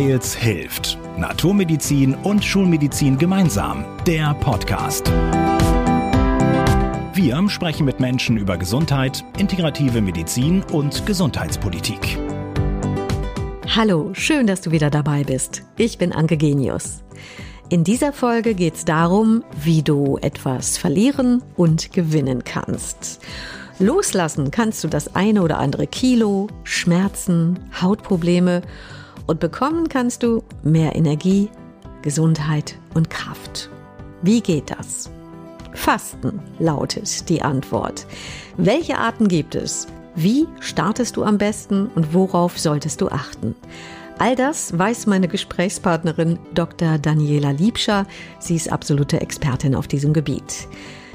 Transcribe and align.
Weils 0.00 0.34
hilft. 0.34 0.96
Naturmedizin 1.18 2.14
und 2.14 2.42
Schulmedizin 2.42 3.18
gemeinsam. 3.18 3.84
Der 4.06 4.32
Podcast. 4.32 5.12
Wir 7.12 7.46
sprechen 7.50 7.84
mit 7.84 8.00
Menschen 8.00 8.38
über 8.38 8.56
Gesundheit, 8.56 9.22
integrative 9.36 10.00
Medizin 10.00 10.62
und 10.72 11.04
Gesundheitspolitik. 11.04 12.18
Hallo, 13.76 14.14
schön, 14.14 14.46
dass 14.46 14.62
du 14.62 14.70
wieder 14.70 14.88
dabei 14.88 15.22
bist. 15.22 15.64
Ich 15.76 15.98
bin 15.98 16.14
Anke 16.14 16.38
Genius. 16.38 17.02
In 17.68 17.84
dieser 17.84 18.14
Folge 18.14 18.54
geht 18.54 18.76
es 18.76 18.86
darum, 18.86 19.44
wie 19.62 19.82
du 19.82 20.16
etwas 20.22 20.78
verlieren 20.78 21.42
und 21.56 21.92
gewinnen 21.92 22.42
kannst. 22.44 23.20
Loslassen 23.78 24.50
kannst 24.50 24.82
du 24.82 24.88
das 24.88 25.14
eine 25.14 25.42
oder 25.42 25.58
andere 25.58 25.86
Kilo, 25.86 26.46
Schmerzen, 26.64 27.58
Hautprobleme 27.82 28.62
und 29.30 29.38
bekommen 29.38 29.88
kannst 29.88 30.24
du 30.24 30.42
mehr 30.64 30.96
Energie, 30.96 31.48
Gesundheit 32.02 32.76
und 32.94 33.10
Kraft. 33.10 33.70
Wie 34.22 34.40
geht 34.40 34.72
das? 34.72 35.08
Fasten 35.72 36.40
lautet 36.58 37.28
die 37.28 37.40
Antwort. 37.40 38.08
Welche 38.56 38.98
Arten 38.98 39.28
gibt 39.28 39.54
es? 39.54 39.86
Wie 40.16 40.48
startest 40.58 41.16
du 41.16 41.22
am 41.22 41.38
besten 41.38 41.86
und 41.94 42.12
worauf 42.12 42.58
solltest 42.58 43.02
du 43.02 43.08
achten? 43.08 43.54
All 44.18 44.34
das 44.34 44.76
weiß 44.76 45.06
meine 45.06 45.28
Gesprächspartnerin 45.28 46.40
Dr. 46.52 46.98
Daniela 46.98 47.52
Liebscher. 47.52 48.06
Sie 48.40 48.56
ist 48.56 48.72
absolute 48.72 49.20
Expertin 49.20 49.76
auf 49.76 49.86
diesem 49.86 50.12
Gebiet. 50.12 50.66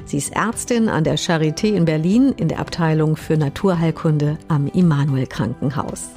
Sie 0.06 0.16
ist 0.16 0.34
Ärztin 0.34 0.88
an 0.88 1.04
der 1.04 1.18
Charité 1.18 1.74
in 1.74 1.84
Berlin 1.84 2.32
in 2.34 2.48
der 2.48 2.60
Abteilung 2.60 3.16
für 3.16 3.36
Naturheilkunde 3.36 4.38
am 4.48 4.68
Immanuel 4.68 5.26
Krankenhaus. 5.26 6.08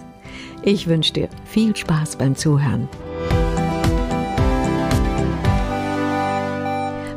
Ich 0.64 0.88
wünsche 0.88 1.14
dir 1.14 1.30
viel 1.46 1.76
Spaß 1.76 2.18
beim 2.18 2.36
Zuhören. 2.36 2.88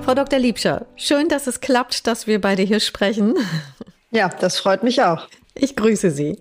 Frau 0.03 0.14
Dr. 0.14 0.39
Liebscher, 0.39 0.87
schön, 0.97 1.29
dass 1.29 1.47
es 1.47 1.61
klappt, 1.61 2.06
dass 2.06 2.27
wir 2.27 2.41
beide 2.41 2.62
hier 2.62 2.81
sprechen. 2.81 3.34
Ja, 4.14 4.29
das 4.29 4.59
freut 4.59 4.83
mich 4.83 5.03
auch. 5.03 5.27
Ich 5.55 5.75
grüße 5.75 6.11
Sie. 6.11 6.37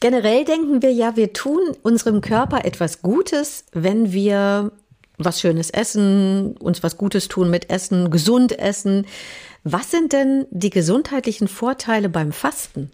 Generell 0.00 0.44
denken 0.44 0.82
wir 0.82 0.92
ja, 0.92 1.16
wir 1.16 1.32
tun 1.32 1.58
unserem 1.82 2.20
Körper 2.20 2.66
etwas 2.66 3.00
Gutes, 3.00 3.64
wenn 3.72 4.12
wir 4.12 4.72
was 5.16 5.40
Schönes 5.40 5.70
essen, 5.70 6.56
uns 6.58 6.82
was 6.82 6.98
Gutes 6.98 7.28
tun 7.28 7.48
mit 7.48 7.70
Essen, 7.70 8.10
gesund 8.10 8.58
essen. 8.58 9.06
Was 9.64 9.90
sind 9.90 10.12
denn 10.12 10.46
die 10.50 10.70
gesundheitlichen 10.70 11.48
Vorteile 11.48 12.08
beim 12.08 12.32
Fasten? 12.32 12.92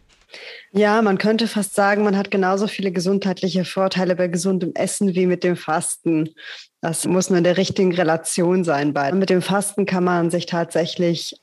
Ja, 0.73 1.03
man 1.03 1.19
könnte 1.19 1.49
fast 1.49 1.75
sagen, 1.75 2.05
man 2.05 2.17
hat 2.17 2.31
genauso 2.31 2.67
viele 2.67 2.93
gesundheitliche 2.93 3.65
Vorteile 3.65 4.17
bei 4.17 4.29
gesundem 4.29 4.73
Essen 4.75 5.15
wie 5.15 5.27
mit 5.27 5.45
dem 5.45 5.57
Fasten. 5.57 6.31
Das 6.81 7.05
muss 7.07 7.29
nur 7.29 7.39
in 7.39 7.45
der 7.45 7.59
richtigen 7.59 7.95
Relation 7.95 8.65
sein. 8.65 8.95
Mit 9.15 9.31
dem 9.31 9.43
Fasten 9.43 9.87
kann 9.87 10.05
man 10.05 10.31
sich 10.31 10.47
tatsächlich 10.47 11.37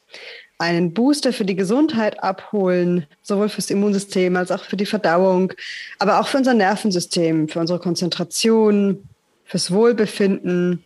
einen 0.57 0.93
Booster 0.93 1.31
für 1.31 1.45
die 1.45 1.55
Gesundheit 1.55 2.21
abholen, 2.21 3.07
sowohl 3.21 3.49
fürs 3.49 3.69
Immunsystem 3.69 4.35
als 4.35 4.51
auch 4.51 4.63
für 4.63 4.75
die 4.75 4.85
Verdauung, 4.85 5.53
aber 5.99 6.19
auch 6.19 6.27
für 6.27 6.37
unser 6.37 6.53
Nervensystem, 6.53 7.47
für 7.47 7.59
unsere 7.59 7.79
Konzentration, 7.79 9.07
fürs 9.45 9.71
Wohlbefinden, 9.71 10.83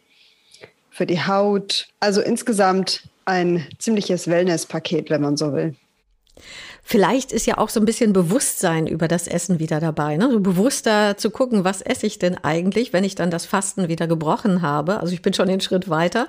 für 0.92 1.08
die 1.08 1.26
Haut. 1.26 1.88
Also 2.00 2.22
insgesamt 2.22 3.10
ein 3.26 3.66
ziemliches 3.80 4.28
Wellness-Paket, 4.28 5.10
wenn 5.10 5.22
man 5.22 5.38
so 5.38 5.54
will. 5.54 5.76
Vielleicht 6.84 7.32
ist 7.32 7.46
ja 7.46 7.58
auch 7.58 7.70
so 7.70 7.80
ein 7.80 7.86
bisschen 7.86 8.12
Bewusstsein 8.12 8.88
über 8.88 9.08
das 9.08 9.28
Essen 9.28 9.60
wieder 9.60 9.80
dabei. 9.80 10.18
Ne? 10.18 10.30
So 10.30 10.40
bewusster 10.42 11.18
zu 11.18 11.30
gucken, 11.32 11.64
was 11.64 11.82
esse 11.82 12.06
ich 12.06 12.20
denn 12.20 12.38
eigentlich, 12.44 12.92
wenn 12.92 13.06
ich 13.06 13.16
dann 13.16 13.32
das 13.32 13.46
Fasten 13.46 13.88
wieder 13.88 14.06
gebrochen 14.06 14.62
habe. 14.62 15.00
Also 15.00 15.14
ich 15.14 15.22
bin 15.22 15.34
schon 15.34 15.48
den 15.48 15.62
Schritt 15.62 15.90
weiter. 15.90 16.28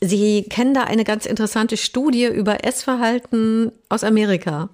Sie 0.00 0.44
kennen 0.44 0.74
da 0.74 0.84
eine 0.84 1.04
ganz 1.04 1.26
interessante 1.26 1.76
Studie 1.76 2.26
über 2.26 2.64
Essverhalten 2.64 3.72
aus 3.88 4.04
Amerika. 4.04 4.70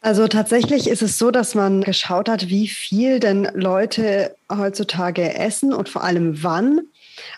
Also 0.00 0.28
tatsächlich 0.28 0.86
ist 0.86 1.02
es 1.02 1.18
so, 1.18 1.30
dass 1.30 1.54
man 1.54 1.80
geschaut 1.80 2.28
hat, 2.28 2.48
wie 2.48 2.68
viel 2.68 3.20
denn 3.20 3.48
Leute 3.54 4.36
heutzutage 4.52 5.34
essen 5.34 5.72
und 5.72 5.88
vor 5.88 6.04
allem 6.04 6.42
wann. 6.42 6.82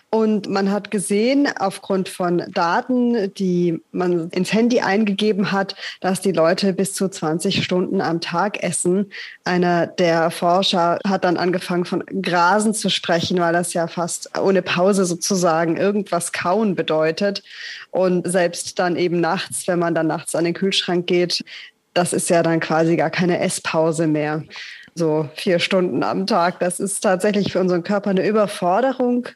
Und 0.09 0.49
man 0.49 0.71
hat 0.71 0.91
gesehen, 0.91 1.47
aufgrund 1.59 2.09
von 2.09 2.43
Daten, 2.53 3.33
die 3.35 3.81
man 3.91 4.29
ins 4.29 4.53
Handy 4.53 4.79
eingegeben 4.79 5.51
hat, 5.51 5.75
dass 5.99 6.21
die 6.21 6.31
Leute 6.31 6.73
bis 6.73 6.93
zu 6.93 7.09
20 7.09 7.63
Stunden 7.63 8.01
am 8.01 8.21
Tag 8.21 8.63
essen. 8.63 9.11
Einer 9.43 9.87
der 9.87 10.31
Forscher 10.31 10.99
hat 11.05 11.23
dann 11.23 11.37
angefangen 11.37 11.85
von 11.85 12.03
Grasen 12.21 12.73
zu 12.73 12.89
sprechen, 12.89 13.39
weil 13.39 13.53
das 13.53 13.73
ja 13.73 13.87
fast 13.87 14.37
ohne 14.39 14.61
Pause 14.61 15.05
sozusagen 15.05 15.77
irgendwas 15.77 16.31
kauen 16.31 16.75
bedeutet. 16.75 17.43
Und 17.91 18.27
selbst 18.27 18.79
dann 18.79 18.95
eben 18.95 19.19
nachts, 19.19 19.67
wenn 19.67 19.79
man 19.79 19.95
dann 19.95 20.07
nachts 20.07 20.35
an 20.35 20.45
den 20.45 20.53
Kühlschrank 20.53 21.07
geht, 21.07 21.43
das 21.93 22.13
ist 22.13 22.29
ja 22.29 22.43
dann 22.43 22.59
quasi 22.59 22.95
gar 22.95 23.09
keine 23.09 23.39
Esspause 23.39 24.07
mehr. 24.07 24.43
So 24.93 25.29
vier 25.35 25.59
Stunden 25.59 26.03
am 26.03 26.25
Tag. 26.27 26.59
Das 26.59 26.79
ist 26.79 27.01
tatsächlich 27.01 27.51
für 27.51 27.59
unseren 27.59 27.83
Körper 27.83 28.11
eine 28.11 28.25
Überforderung 28.25 29.27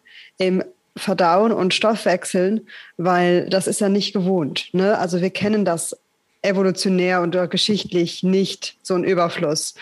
im 0.41 0.63
Verdauen 0.97 1.52
und 1.52 1.74
Stoffwechseln, 1.74 2.68
weil 2.97 3.47
das 3.50 3.68
ist 3.68 3.79
ja 3.79 3.90
nicht 3.90 4.13
gewohnt. 4.13 4.69
Ne? 4.74 4.97
Also 4.97 5.22
wir 5.22 5.29
kennen 5.29 5.63
das 5.63 5.97
evolutionär 6.41 7.22
und 7.22 7.38
geschichtlich 7.50 8.24
nicht, 8.24 8.75
so 8.81 8.96
ein 8.96 9.03
Überfluss. 9.03 9.75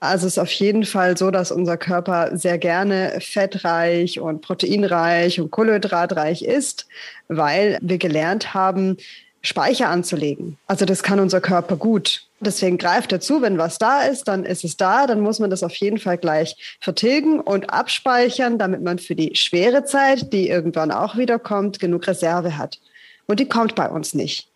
Also 0.00 0.26
es 0.26 0.32
ist 0.34 0.38
auf 0.38 0.50
jeden 0.50 0.84
Fall 0.84 1.16
so, 1.16 1.30
dass 1.30 1.52
unser 1.52 1.76
Körper 1.76 2.36
sehr 2.36 2.58
gerne 2.58 3.18
fettreich 3.20 4.18
und 4.18 4.40
proteinreich 4.40 5.40
und 5.40 5.52
kohlenhydratreich 5.52 6.42
ist, 6.42 6.88
weil 7.28 7.78
wir 7.80 7.98
gelernt 7.98 8.52
haben, 8.52 8.96
Speicher 9.42 9.88
anzulegen. 9.88 10.56
Also 10.66 10.84
das 10.84 11.02
kann 11.02 11.20
unser 11.20 11.40
Körper 11.40 11.76
gut. 11.76 12.26
Deswegen 12.40 12.78
greift 12.78 13.12
er 13.12 13.20
zu, 13.20 13.42
wenn 13.42 13.58
was 13.58 13.78
da 13.78 14.02
ist, 14.02 14.28
dann 14.28 14.44
ist 14.44 14.64
es 14.64 14.76
da, 14.76 15.06
dann 15.06 15.20
muss 15.20 15.38
man 15.38 15.50
das 15.50 15.62
auf 15.62 15.74
jeden 15.76 15.98
Fall 15.98 16.16
gleich 16.18 16.78
vertilgen 16.80 17.40
und 17.40 17.70
abspeichern, 17.70 18.58
damit 18.58 18.82
man 18.82 18.98
für 18.98 19.14
die 19.14 19.34
schwere 19.34 19.84
Zeit, 19.84 20.32
die 20.32 20.48
irgendwann 20.48 20.90
auch 20.90 21.16
wieder 21.16 21.38
kommt, 21.38 21.78
genug 21.80 22.06
Reserve 22.06 22.56
hat. 22.56 22.80
Und 23.26 23.40
die 23.40 23.48
kommt 23.48 23.74
bei 23.74 23.88
uns 23.88 24.14
nicht. 24.14 24.48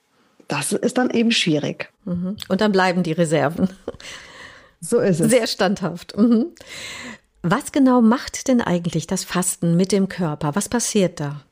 Das 0.49 0.73
ist 0.73 0.99
dann 0.99 1.11
eben 1.11 1.33
schwierig. 1.33 1.91
Mhm. 2.05 2.37
Und 2.49 2.61
dann 2.61 2.73
bleiben 2.73 3.03
die 3.03 3.13
Reserven. 3.13 3.69
So 4.81 4.99
ist 4.99 5.21
es. 5.21 5.31
Sehr 5.31 5.47
standhaft. 5.47 6.17
Mhm. 6.17 6.47
Was 7.43 7.73
genau 7.73 8.03
macht 8.03 8.47
denn 8.47 8.61
eigentlich 8.61 9.07
das 9.07 9.25
Fasten 9.25 9.77
mit 9.77 9.91
dem 9.91 10.09
Körper? 10.09 10.55
Was 10.55 10.69
passiert 10.69 11.19
da? 11.19 11.46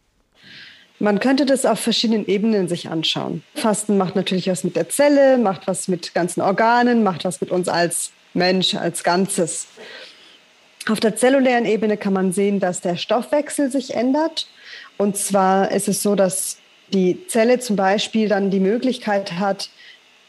Man 1.01 1.19
könnte 1.19 1.45
das 1.45 1.67
auf 1.67 1.81
verschiedenen 1.81 2.27
Ebenen 2.27 2.69
sich 2.69 2.89
anschauen. 2.89 3.43
Fasten 3.55 3.99
macht 3.99 4.15
natürlich 4.15 4.49
was 4.49 4.63
mit 4.65 4.77
der 4.77 4.89
Zelle, 4.89 5.39
macht 5.39 5.67
was 5.67 5.89
mit 5.89 6.15
ganzen 6.15 6.41
Organen, 6.41 7.03
macht 7.03 7.25
was 7.25 7.41
mit 7.41 7.51
uns 7.51 7.69
als 7.69 8.13
Mensch, 8.33 8.75
als 8.75 9.03
Ganzes. 9.03 9.67
Auf 10.89 11.01
der 11.01 11.17
zellulären 11.17 11.65
Ebene 11.65 11.97
kann 11.97 12.13
man 12.13 12.33
sehen, 12.33 12.61
dass 12.61 12.81
der 12.81 12.97
Stoffwechsel 12.97 13.71
sich 13.71 13.95
ändert. 13.95 14.47
Und 14.97 15.17
zwar 15.17 15.73
ist 15.73 15.89
es 15.89 16.03
so, 16.03 16.15
dass 16.15 16.59
die 16.93 17.27
Zelle 17.27 17.59
zum 17.59 17.77
Beispiel 17.77 18.29
dann 18.29 18.51
die 18.51 18.61
Möglichkeit 18.61 19.33
hat, 19.33 19.71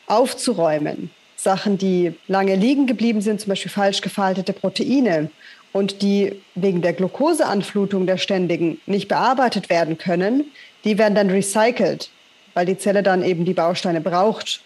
aufzuräumen. 0.07 1.11
Sachen, 1.35 1.77
die 1.77 2.13
lange 2.27 2.55
liegen 2.55 2.87
geblieben 2.87 3.21
sind, 3.21 3.41
zum 3.41 3.49
Beispiel 3.49 3.71
falsch 3.71 4.01
gefaltete 4.01 4.53
Proteine 4.53 5.29
und 5.75 6.01
die 6.01 6.41
wegen 6.55 6.81
der 6.81 6.93
Glukoseanflutung 6.93 8.05
der 8.05 8.15
ständigen 8.15 8.79
nicht 8.85 9.09
bearbeitet 9.09 9.69
werden 9.69 9.97
können, 9.97 10.45
die 10.85 10.97
werden 10.97 11.15
dann 11.15 11.29
recycelt, 11.29 12.09
weil 12.53 12.65
die 12.65 12.77
Zelle 12.77 13.03
dann 13.03 13.25
eben 13.25 13.43
die 13.43 13.53
Bausteine 13.53 13.99
braucht 13.99 14.61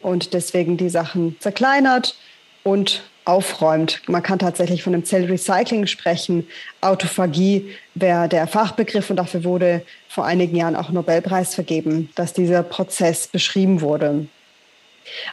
und 0.00 0.32
deswegen 0.32 0.78
die 0.78 0.88
Sachen 0.88 1.36
zerkleinert 1.38 2.16
und 2.64 3.02
aufräumt. 3.26 4.00
Man 4.06 4.22
kann 4.22 4.38
tatsächlich 4.38 4.82
von 4.82 4.94
einem 4.94 5.04
Zellrecycling 5.04 5.86
sprechen. 5.86 6.46
Autophagie 6.80 7.74
wäre 7.94 8.26
der 8.26 8.46
Fachbegriff 8.46 9.10
und 9.10 9.16
dafür 9.16 9.44
wurde 9.44 9.82
vor 10.08 10.24
einigen 10.24 10.56
Jahren 10.56 10.76
auch 10.76 10.88
Nobelpreis 10.88 11.54
vergeben, 11.54 12.08
dass 12.14 12.32
dieser 12.32 12.62
Prozess 12.62 13.26
beschrieben 13.26 13.82
wurde. 13.82 14.26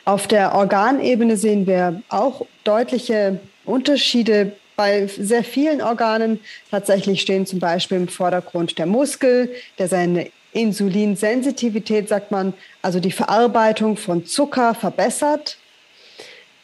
Auf 0.03 0.27
der 0.27 0.53
Organebene 0.55 1.37
sehen 1.37 1.67
wir 1.67 2.01
auch 2.09 2.45
deutliche 2.65 3.39
Unterschiede 3.63 4.51
bei 4.75 5.07
sehr 5.07 5.43
vielen 5.43 5.81
Organen 5.81 6.39
tatsächlich 6.71 7.21
stehen 7.21 7.45
zum 7.45 7.59
Beispiel 7.59 7.97
im 7.97 8.07
Vordergrund 8.07 8.77
der 8.77 8.85
Muskel, 8.85 9.53
der 9.77 9.87
seine 9.87 10.29
Insulinsensitivität, 10.53 12.07
sagt 12.07 12.31
man, 12.31 12.53
also 12.81 12.99
die 12.99 13.11
Verarbeitung 13.11 13.97
von 13.97 14.25
Zucker 14.25 14.73
verbessert, 14.73 15.57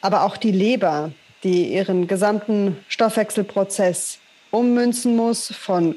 aber 0.00 0.24
auch 0.24 0.36
die 0.36 0.52
Leber, 0.52 1.12
die 1.44 1.74
ihren 1.74 2.06
gesamten 2.06 2.76
Stoffwechselprozess 2.88 4.18
ummünzen 4.50 5.16
muss 5.16 5.52
von 5.52 5.96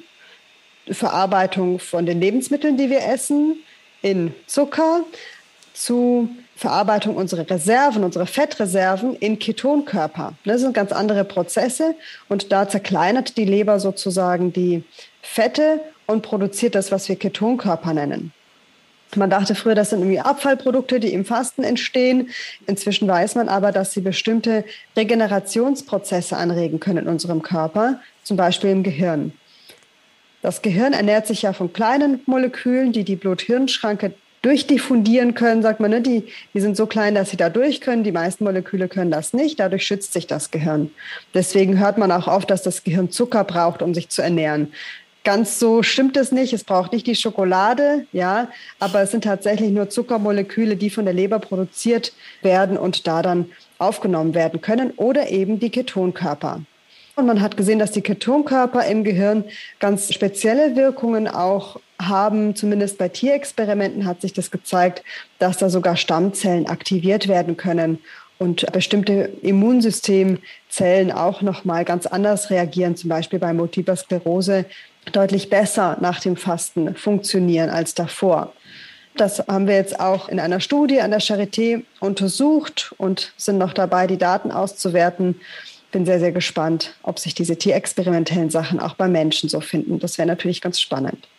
Verarbeitung 0.89 1.79
von 1.79 2.05
den 2.05 2.19
Lebensmitteln, 2.19 2.77
die 2.77 2.89
wir 2.89 3.05
essen, 3.05 3.57
in 4.01 4.33
Zucker 4.45 5.03
zu 5.73 6.29
Verarbeitung 6.55 7.17
unserer 7.17 7.49
Reserven, 7.49 8.03
unserer 8.03 8.25
Fettreserven 8.25 9.15
in 9.15 9.39
Ketonkörper. 9.39 10.33
Das 10.45 10.61
sind 10.61 10.73
ganz 10.73 10.91
andere 10.91 11.25
Prozesse 11.25 11.95
und 12.29 12.51
da 12.51 12.69
zerkleinert 12.69 13.37
die 13.37 13.45
Leber 13.45 13.79
sozusagen 13.79 14.53
die 14.53 14.83
Fette 15.21 15.81
und 16.05 16.21
produziert 16.21 16.75
das, 16.75 16.91
was 16.91 17.09
wir 17.09 17.17
Ketonkörper 17.17 17.93
nennen. 17.93 18.31
Man 19.15 19.29
dachte 19.29 19.55
früher, 19.55 19.75
das 19.75 19.91
sind 19.91 19.99
irgendwie 19.99 20.19
Abfallprodukte, 20.19 20.99
die 20.99 21.13
im 21.13 21.25
Fasten 21.25 21.63
entstehen. 21.63 22.29
Inzwischen 22.67 23.07
weiß 23.07 23.35
man 23.35 23.49
aber, 23.49 23.71
dass 23.71 23.93
sie 23.93 24.01
bestimmte 24.01 24.65
Regenerationsprozesse 24.97 26.35
anregen 26.35 26.79
können 26.79 27.05
in 27.05 27.07
unserem 27.07 27.41
Körper, 27.41 27.99
zum 28.23 28.35
Beispiel 28.35 28.71
im 28.71 28.83
Gehirn. 28.83 29.31
Das 30.41 30.61
Gehirn 30.61 30.93
ernährt 30.93 31.27
sich 31.27 31.43
ja 31.43 31.53
von 31.53 31.73
kleinen 31.73 32.21
Molekülen, 32.25 32.91
die 32.91 33.03
die 33.03 33.15
Blut-Hirn-Schranke 33.15 34.13
durchdiffundieren 34.45 35.33
können, 35.33 35.63
sagt 35.63 35.79
man. 35.79 35.89
Ne? 35.89 36.01
Die, 36.01 36.23
die 36.53 36.59
sind 36.59 36.77
so 36.77 36.85
klein, 36.85 37.15
dass 37.15 37.31
sie 37.31 37.37
da 37.37 37.49
durch 37.49 37.81
können. 37.81 38.03
Die 38.03 38.11
meisten 38.11 38.43
Moleküle 38.43 38.87
können 38.87 39.09
das 39.09 39.33
nicht. 39.33 39.59
Dadurch 39.59 39.85
schützt 39.85 40.13
sich 40.13 40.27
das 40.27 40.51
Gehirn. 40.51 40.91
Deswegen 41.33 41.79
hört 41.79 41.97
man 41.97 42.11
auch 42.11 42.27
oft, 42.27 42.51
dass 42.51 42.61
das 42.61 42.83
Gehirn 42.83 43.09
Zucker 43.09 43.43
braucht, 43.43 43.81
um 43.81 43.93
sich 43.95 44.09
zu 44.09 44.21
ernähren. 44.21 44.71
Ganz 45.23 45.57
so 45.57 45.81
stimmt 45.81 46.15
es 46.17 46.31
nicht. 46.31 46.53
Es 46.53 46.63
braucht 46.63 46.93
nicht 46.93 47.07
die 47.07 47.15
Schokolade, 47.15 48.05
ja, 48.11 48.49
aber 48.77 49.01
es 49.01 49.09
sind 49.09 49.23
tatsächlich 49.23 49.71
nur 49.71 49.89
Zuckermoleküle, 49.89 50.75
die 50.75 50.91
von 50.91 51.05
der 51.05 51.15
Leber 51.15 51.39
produziert 51.39 52.13
werden 52.43 52.77
und 52.77 53.07
da 53.07 53.23
dann 53.23 53.49
aufgenommen 53.79 54.35
werden 54.35 54.61
können 54.61 54.91
oder 54.91 55.31
eben 55.31 55.59
die 55.59 55.71
Ketonkörper. 55.71 56.61
Und 57.15 57.25
man 57.25 57.41
hat 57.41 57.57
gesehen, 57.57 57.79
dass 57.79 57.91
die 57.91 58.01
Ketonkörper 58.01 58.85
im 58.85 59.03
Gehirn 59.03 59.45
ganz 59.79 60.13
spezielle 60.13 60.75
Wirkungen 60.75 61.27
auch 61.27 61.79
haben. 61.99 62.55
Zumindest 62.55 62.97
bei 62.97 63.09
Tierexperimenten 63.09 64.05
hat 64.05 64.21
sich 64.21 64.33
das 64.33 64.51
gezeigt, 64.51 65.03
dass 65.39 65.57
da 65.57 65.69
sogar 65.69 65.97
Stammzellen 65.97 66.67
aktiviert 66.67 67.27
werden 67.27 67.57
können 67.57 67.99
und 68.37 68.69
bestimmte 68.71 69.31
Immunsystemzellen 69.41 71.11
auch 71.11 71.41
noch 71.41 71.63
mal 71.65 71.85
ganz 71.85 72.05
anders 72.05 72.49
reagieren, 72.49 72.95
zum 72.95 73.09
Beispiel 73.09 73.39
bei 73.39 73.53
Multipler 73.53 73.95
Sklerose 73.95 74.65
deutlich 75.11 75.49
besser 75.49 75.97
nach 76.01 76.19
dem 76.19 76.35
Fasten 76.35 76.95
funktionieren 76.95 77.69
als 77.69 77.93
davor. 77.93 78.53
Das 79.15 79.39
haben 79.47 79.67
wir 79.67 79.75
jetzt 79.75 79.99
auch 79.99 80.27
in 80.27 80.39
einer 80.39 80.59
Studie 80.59 80.99
an 80.99 81.11
der 81.11 81.21
Charité 81.21 81.83
untersucht 82.01 82.93
und 82.97 83.31
sind 83.37 83.57
noch 83.57 83.71
dabei, 83.71 84.07
die 84.07 84.17
Daten 84.17 84.51
auszuwerten. 84.51 85.39
Bin 85.93 86.05
sehr, 86.05 86.19
sehr 86.19 86.33
gespannt, 86.33 86.95
ob 87.03 87.19
sich 87.19 87.33
diese 87.33 87.55
tierexperimentellen 87.55 88.49
Sachen 88.49 88.81
auch 88.81 88.95
bei 88.95 89.07
Menschen 89.07 89.47
so 89.47 89.61
finden. 89.61 89.99
Das 89.99 90.17
wäre 90.17 90.27
natürlich 90.27 90.59
ganz 90.59 90.81
spannend. 90.81 91.29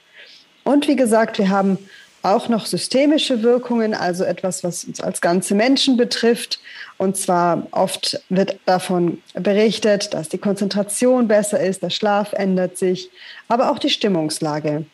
Und 0.67 0.89
wie 0.89 0.97
gesagt, 0.97 1.39
wir 1.39 1.49
haben 1.49 1.79
auch 2.23 2.49
noch 2.49 2.67
systemische 2.67 3.45
Wirkungen, 3.45 3.95
also 3.95 4.25
etwas, 4.25 4.65
was 4.65 4.83
uns 4.83 5.01
als 5.01 5.21
ganze 5.21 5.55
Menschen 5.55 5.97
betrifft. 5.97 6.59
Und 6.99 7.17
zwar 7.17 7.69
oft 7.71 8.21
wird 8.31 8.59
davon 8.67 9.23
berichtet, 9.35 10.13
dass 10.13 10.29
die 10.29 10.39
Konzentration 10.39 11.29
besser 11.29 11.61
ist, 11.61 11.85
der 11.85 11.91
Schlaf 11.91 12.33
ändert 12.33 12.79
sich, 12.79 13.11
aber 13.47 13.71
auch 13.71 13.79
die 13.79 13.91
Stimmungslage 13.91 14.85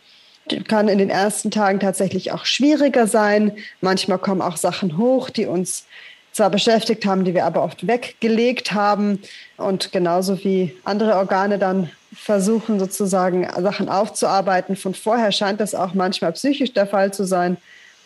kann 0.68 0.88
in 0.88 0.98
den 0.98 1.08
ersten 1.08 1.50
Tagen 1.50 1.80
tatsächlich 1.80 2.32
auch 2.32 2.44
schwieriger 2.44 3.06
sein. 3.06 3.52
Manchmal 3.80 4.18
kommen 4.18 4.42
auch 4.42 4.58
Sachen 4.58 4.98
hoch, 4.98 5.30
die 5.30 5.46
uns 5.46 5.86
zwar 6.32 6.50
beschäftigt 6.50 7.04
haben, 7.06 7.24
die 7.24 7.34
wir 7.34 7.44
aber 7.44 7.62
oft 7.62 7.86
weggelegt 7.86 8.72
haben 8.72 9.20
und 9.56 9.92
genauso 9.92 10.42
wie 10.44 10.74
andere 10.84 11.16
Organe 11.16 11.58
dann 11.58 11.90
versuchen 12.14 12.78
sozusagen 12.78 13.48
Sachen 13.62 13.88
aufzuarbeiten. 13.88 14.76
Von 14.76 14.94
vorher 14.94 15.32
scheint 15.32 15.60
das 15.60 15.74
auch 15.74 15.94
manchmal 15.94 16.32
psychisch 16.32 16.72
der 16.72 16.86
Fall 16.86 17.12
zu 17.12 17.24
sein. 17.24 17.56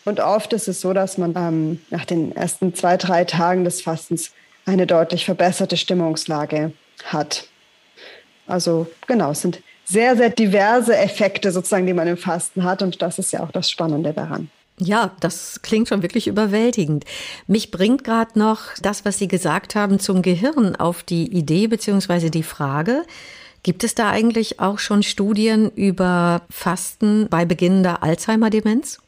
Und 0.05 0.21
oft 0.21 0.53
ist 0.53 0.69
es 0.69 0.81
so, 0.81 0.93
dass 0.93 1.19
man 1.19 1.35
ähm, 1.37 1.81
nach 1.91 2.05
den 2.05 2.35
ersten 2.35 2.75
zwei, 2.75 2.97
drei 2.97 3.25
Tagen 3.25 3.65
des 3.65 3.83
Fastens 3.83 4.33
eine 4.65 4.87
deutlich 4.87 5.25
verbesserte 5.25 5.77
Stimmungslage 5.77 6.73
hat. 7.05 7.49
Also 8.47 8.87
genau, 9.07 9.33
es 9.33 9.43
sind 9.43 9.61
sehr, 9.85 10.17
sehr 10.17 10.31
diverse 10.31 10.97
Effekte 10.97 11.51
sozusagen, 11.53 11.87
die 11.87 11.93
man 11.93 12.09
im 12.09 12.17
Fasten 12.17 12.65
hat. 12.65 12.83
Und 12.83 13.03
das 13.03 13.19
ist 13.19 13.33
ja 13.33 13.41
auch 13.41 13.51
das 13.51 13.71
Spannende 13.71 14.13
daran. 14.13 14.51
Ja, 14.79 15.13
das 15.21 15.63
klingt 15.63 15.89
schon 15.89 16.03
wirklich 16.03 16.27
überwältigend. 16.27 17.05
Mich 17.47 17.71
bringt 17.71 18.05
gerade 18.05 18.39
noch 18.39 18.75
das, 18.83 19.05
was 19.05 19.19
Sie 19.19 19.29
gesagt 19.29 19.75
haben 19.75 19.99
zum 19.99 20.21
Gehirn 20.21 20.77
auf 20.77 21.03
die 21.03 21.33
Idee 21.33 21.67
beziehungsweise 21.67 22.31
die 22.31 22.43
Frage, 22.43 23.05
gibt 23.63 23.85
es 23.85 23.95
da 23.95 24.11
eigentlich 24.11 24.61
auch 24.61 24.79
schon 24.79 25.03
Studien 25.03 25.71
über 25.75 26.43
Fasten 26.51 27.29
bei 27.29 27.45
beginnender 27.45 28.03
Alzheimer-Demenz? 28.03 29.01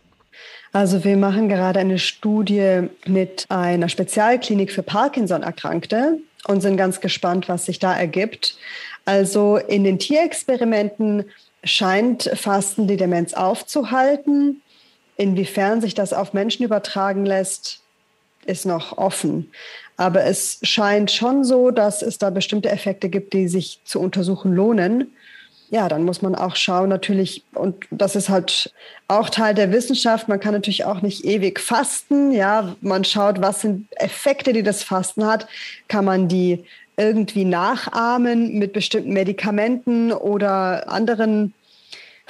Also 0.73 1.05
wir 1.05 1.17
machen 1.17 1.49
gerade 1.49 1.81
eine 1.81 1.99
Studie 1.99 2.88
mit 3.06 3.47
einer 3.49 3.88
Spezialklinik 3.88 4.73
für 4.73 4.82
Parkinson-Erkrankte 4.82 6.19
und 6.47 6.61
sind 6.61 6.76
ganz 6.76 7.00
gespannt, 7.00 7.49
was 7.49 7.67
sich 7.67 7.79
da 7.79 7.94
ergibt. 7.94 8.56
Also 9.05 9.56
in 9.56 9.85
den 9.85 9.99
Tierexperimenten 9.99 11.25
scheint 11.64 12.31
Fasten 12.35 12.87
die 12.87 12.97
Demenz 12.97 13.35
aufzuhalten. 13.35 14.61
Inwiefern 15.19 15.81
sich 15.81 15.94
das 15.94 16.12
auf 16.12 16.32
Menschen 16.32 16.65
übertragen 16.65 17.26
lässt, 17.26 17.81
ist 18.47 18.65
noch 18.65 18.97
offen. 18.97 19.50
Aber 19.97 20.25
es 20.25 20.61
scheint 20.62 21.11
schon 21.11 21.43
so, 21.43 21.73
dass 21.73 22.03
es 22.03 22.19
da 22.19 22.31
bestimmte 22.31 22.70
Effekte 22.70 23.09
gibt, 23.09 23.32
die 23.32 23.49
sich 23.49 23.81
zu 23.85 24.00
untersuchen 24.00 24.55
lohnen. 24.55 25.12
Ja, 25.70 25.88
dann 25.88 26.05
muss 26.05 26.23
man 26.23 26.37
auch 26.37 26.55
schauen, 26.56 26.88
natürlich, 26.88 27.43
und 27.53 27.85
das 27.91 28.15
ist 28.17 28.29
halt 28.29 28.73
auch 29.09 29.29
Teil 29.29 29.55
der 29.55 29.73
Wissenschaft. 29.73 30.29
Man 30.29 30.41
kann 30.41 30.55
natürlich 30.55 30.85
auch 30.85 31.03
nicht 31.03 31.25
ewig 31.25 31.59
fasten. 31.59 32.32
Ja, 32.32 32.76
man 32.81 33.05
schaut, 33.05 33.43
was 33.43 33.62
sind 33.62 33.88
Effekte, 33.97 34.53
die 34.53 34.62
das 34.62 34.85
Fasten 34.85 35.26
hat. 35.26 35.49
Kann 35.88 36.05
man 36.05 36.29
die 36.29 36.64
irgendwie 36.97 37.44
nachahmen 37.44 38.59
mit 38.59 38.73
bestimmten 38.73 39.12
Medikamenten 39.12 40.12
oder 40.12 40.88
anderen 40.88 41.55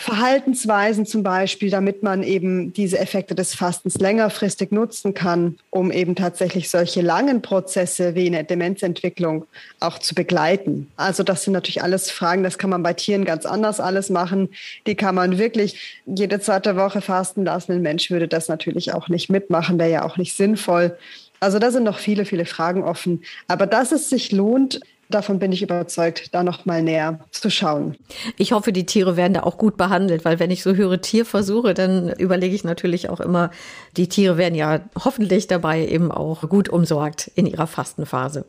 Verhaltensweisen 0.00 1.06
zum 1.06 1.25
Beispiel, 1.25 1.71
damit 1.71 2.05
man 2.05 2.23
eben 2.23 2.73
diese 2.73 3.00
Effekte 3.00 3.35
des 3.35 3.56
Fastens 3.56 3.97
längerfristig 3.99 4.71
nutzen 4.71 5.12
kann, 5.12 5.59
um 5.71 5.91
eben 5.91 6.15
tatsächlich 6.15 6.71
solche 6.71 7.00
langen 7.00 7.43
Prozesse 7.43 8.15
wie 8.15 8.29
eine 8.29 8.45
Demenzentwicklung 8.45 9.45
auch 9.81 9.99
zu 9.99 10.15
begleiten. 10.15 10.89
Also 10.97 11.25
das 11.25 11.43
sind 11.43 11.53
natürlich 11.53 11.83
alles 11.83 12.12
Fragen, 12.12 12.45
das 12.45 12.59
kann 12.59 12.71
man 12.71 12.85
bei 12.85 12.93
Tieren 12.93 13.25
ganz 13.25 13.45
anders 13.45 13.81
alles 13.81 14.09
machen. 14.09 14.50
Die 14.87 14.95
kann 14.95 15.17
man 15.17 15.37
wirklich 15.37 15.99
jede 16.06 16.39
zweite 16.39 16.77
Woche 16.77 17.01
fasten 17.01 17.44
lassen. 17.44 17.73
Ein 17.73 17.83
Mensch 17.83 18.09
würde 18.09 18.29
das 18.29 18.47
natürlich 18.47 18.94
auch 18.94 19.09
nicht 19.09 19.31
mitmachen, 19.31 19.81
wäre 19.81 19.91
ja 19.91 20.05
auch 20.05 20.17
nicht 20.17 20.37
sinnvoll. 20.37 20.97
Also 21.41 21.59
da 21.59 21.73
sind 21.73 21.83
noch 21.83 21.99
viele, 21.99 22.25
viele 22.25 22.47
Fragen 22.47 22.85
offen. 22.85 23.23
Aber 23.49 23.67
dass 23.67 23.91
es 23.91 24.09
sich 24.09 24.31
lohnt, 24.31 24.81
Davon 25.10 25.38
bin 25.38 25.53
ich 25.53 25.62
überzeugt, 25.62 26.34
da 26.34 26.43
noch 26.43 26.67
mal 26.67 26.82
näher 26.82 27.20
zu 27.31 27.50
schauen. 27.50 27.96
Ich 28.36 28.53
hoffe, 28.53 28.72
die 28.72 28.84
Tiere 28.84 29.17
werden 29.17 29.34
da 29.34 29.43
auch 29.43 29.56
gut 29.56 29.77
behandelt, 29.79 30.24
weil 30.24 30.38
wenn 30.38 30.50
ich 30.50 30.62
so 30.62 30.74
höre 30.74 31.00
Tierversuche, 31.00 31.72
dann 31.72 32.12
überlege 32.12 32.55
ich 32.55 32.65
natürlich 32.65 33.08
auch 33.08 33.20
immer, 33.20 33.50
die 33.96 34.08
Tiere 34.08 34.36
werden 34.36 34.55
ja 34.55 34.81
hoffentlich 35.03 35.46
dabei 35.46 35.86
eben 35.86 36.12
auch 36.12 36.48
gut 36.48 36.69
umsorgt 36.69 37.31
in 37.34 37.46
ihrer 37.46 37.67
Fastenphase. 37.67 38.44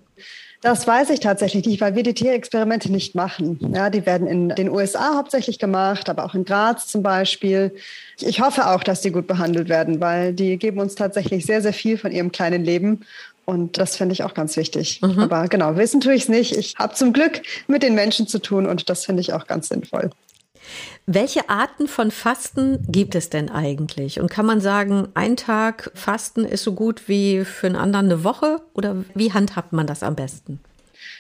Das 0.62 0.86
weiß 0.86 1.10
ich 1.12 1.22
tatsächlich 1.22 1.66
nicht, 1.66 1.80
weil 1.80 1.96
wir 1.96 2.04
die 2.04 2.14
Tierexperimente 2.14 2.92
nicht 2.92 3.16
machen. 3.16 3.72
Ja, 3.74 3.90
die 3.90 4.06
werden 4.06 4.28
in 4.28 4.50
den 4.50 4.70
USA 4.70 5.16
hauptsächlich 5.16 5.58
gemacht, 5.58 6.10
aber 6.10 6.26
auch 6.26 6.36
in 6.36 6.44
Graz 6.44 6.88
zum 6.88 7.02
Beispiel. 7.02 7.74
Ich 8.20 8.42
hoffe 8.42 8.68
auch, 8.68 8.84
dass 8.84 9.00
die 9.00 9.12
gut 9.12 9.26
behandelt 9.26 9.70
werden, 9.70 10.02
weil 10.02 10.34
die 10.34 10.58
geben 10.58 10.82
uns 10.82 10.96
tatsächlich 10.96 11.46
sehr, 11.46 11.62
sehr 11.62 11.72
viel 11.72 11.98
von 11.98 12.12
ihrem 12.12 12.34
kleinen 12.34 12.66
Leben. 12.66 13.06
Und 13.50 13.80
das 13.80 13.96
finde 13.96 14.14
ich 14.14 14.24
auch 14.24 14.36
ganz 14.36 14.56
wichtig. 14.58 15.02
Mhm. 15.02 15.18
Aber 15.18 15.48
genau, 15.48 15.76
wissen 15.76 16.02
tue 16.02 16.14
ich 16.14 16.24
es 16.24 16.30
nicht. 16.30 16.56
Ich 16.56 16.76
habe 16.78 16.94
zum 16.94 17.14
Glück 17.14 17.42
mit 17.66 17.82
den 17.82 17.96
Menschen 17.96 18.28
zu 18.28 18.40
tun 18.40 18.68
und 18.68 18.92
das 18.92 19.06
finde 19.06 19.22
ich 19.22 19.34
auch 19.34 19.48
ganz 19.48 19.70
sinnvoll. 19.70 20.12
Welche 21.08 21.50
Arten 21.50 21.88
von 21.88 22.12
Fasten 22.12 22.86
gibt 22.88 23.16
es 23.16 23.32
denn 23.32 23.50
eigentlich? 23.50 24.20
Und 24.20 24.30
kann 24.30 24.46
man 24.46 24.62
sagen, 24.62 25.08
ein 25.16 25.36
Tag 25.36 25.90
Fasten 25.96 26.46
ist 26.46 26.64
so 26.64 26.74
gut 26.74 27.08
wie 27.08 27.44
für 27.44 27.66
einen 27.66 27.76
anderen 27.76 28.06
eine 28.06 28.24
Woche? 28.24 28.62
Oder 28.76 28.98
wie 29.16 29.34
handhabt 29.34 29.74
man 29.74 29.88
das 29.88 30.04
am 30.04 30.16
besten? 30.16 30.60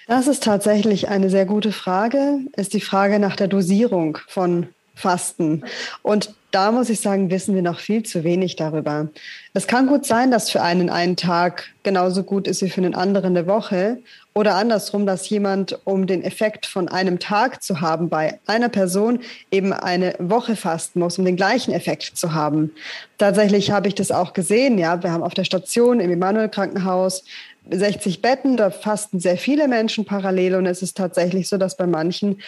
Das 0.05 0.27
ist 0.27 0.43
tatsächlich 0.43 1.07
eine 1.07 1.31
sehr 1.31 1.48
gute 1.48 1.71
Frage. 1.71 2.41
Ist 2.55 2.75
die 2.75 2.81
Frage 2.81 3.17
nach 3.17 3.36
der 3.36 3.48
Dosierung 3.48 4.19
von 4.27 4.67
Fasten. 5.00 5.63
Und 6.01 6.34
da 6.51 6.72
muss 6.72 6.89
ich 6.89 7.00
sagen, 7.00 7.29
wissen 7.29 7.53
wir 7.53 7.62
noch 7.62 7.79
viel 7.79 8.03
zu 8.03 8.24
wenig 8.24 8.56
darüber. 8.56 9.08
Es 9.53 9.68
kann 9.68 9.88
gut 9.88 10.06
sein, 10.06 10.32
dass 10.32 10.50
für 10.50 10.62
einen 10.62 10.89
ein 10.89 11.15
Tag 11.15 11.70
genauso 11.84 12.24
gut 12.24 12.48
ist 12.48 12.62
wie 12.63 12.70
für 12.70 12.82
einen 12.82 12.96
anderen 12.96 13.38
eine 13.38 13.48
Woche. 13.48 14.00
Oder 14.34 14.56
andersrum, 14.56 15.06
dass 15.06 15.29
jemand, 15.29 15.79
um 15.86 16.08
den 16.08 16.24
Effekt 16.24 16.65
von 16.65 16.88
einem 16.88 17.20
Tag 17.20 17.62
zu 17.62 17.82
haben, 17.82 18.10
bei 18.10 18.39
einer 18.48 18.70
Person 18.70 19.20
eben 19.51 19.74
eine 19.74 20.15
Woche 20.18 20.56
fasten 20.56 21.00
muss, 21.00 21.20
um 21.20 21.25
den 21.25 21.36
gleichen 21.36 21.74
Effekt 21.74 22.18
zu 22.18 22.34
haben. 22.34 22.72
Tatsächlich 23.18 23.72
habe 23.72 23.88
ich 23.88 23.96
das 23.96 24.12
auch 24.12 24.34
gesehen. 24.34 24.77
Ja, 24.77 25.03
wir 25.03 25.12
haben 25.12 25.24
auf 25.24 25.34
der 25.34 25.44
Station 25.44 26.00
im 26.00 26.10
Emanuel 26.10 26.50
Krankenhaus 26.50 27.24
60 27.70 28.22
Betten, 28.22 28.58
da 28.58 28.72
fasten 28.72 29.20
sehr 29.20 29.38
viele 29.38 29.68
Menschen 29.68 30.06
parallel 30.06 30.56
und 30.56 30.65
es 30.65 30.82
ist 30.82 30.98
tatsächlich 30.98 31.48
so, 31.48 31.58
dass 31.58 31.77
bei 31.77 31.86
manchen 31.86 32.39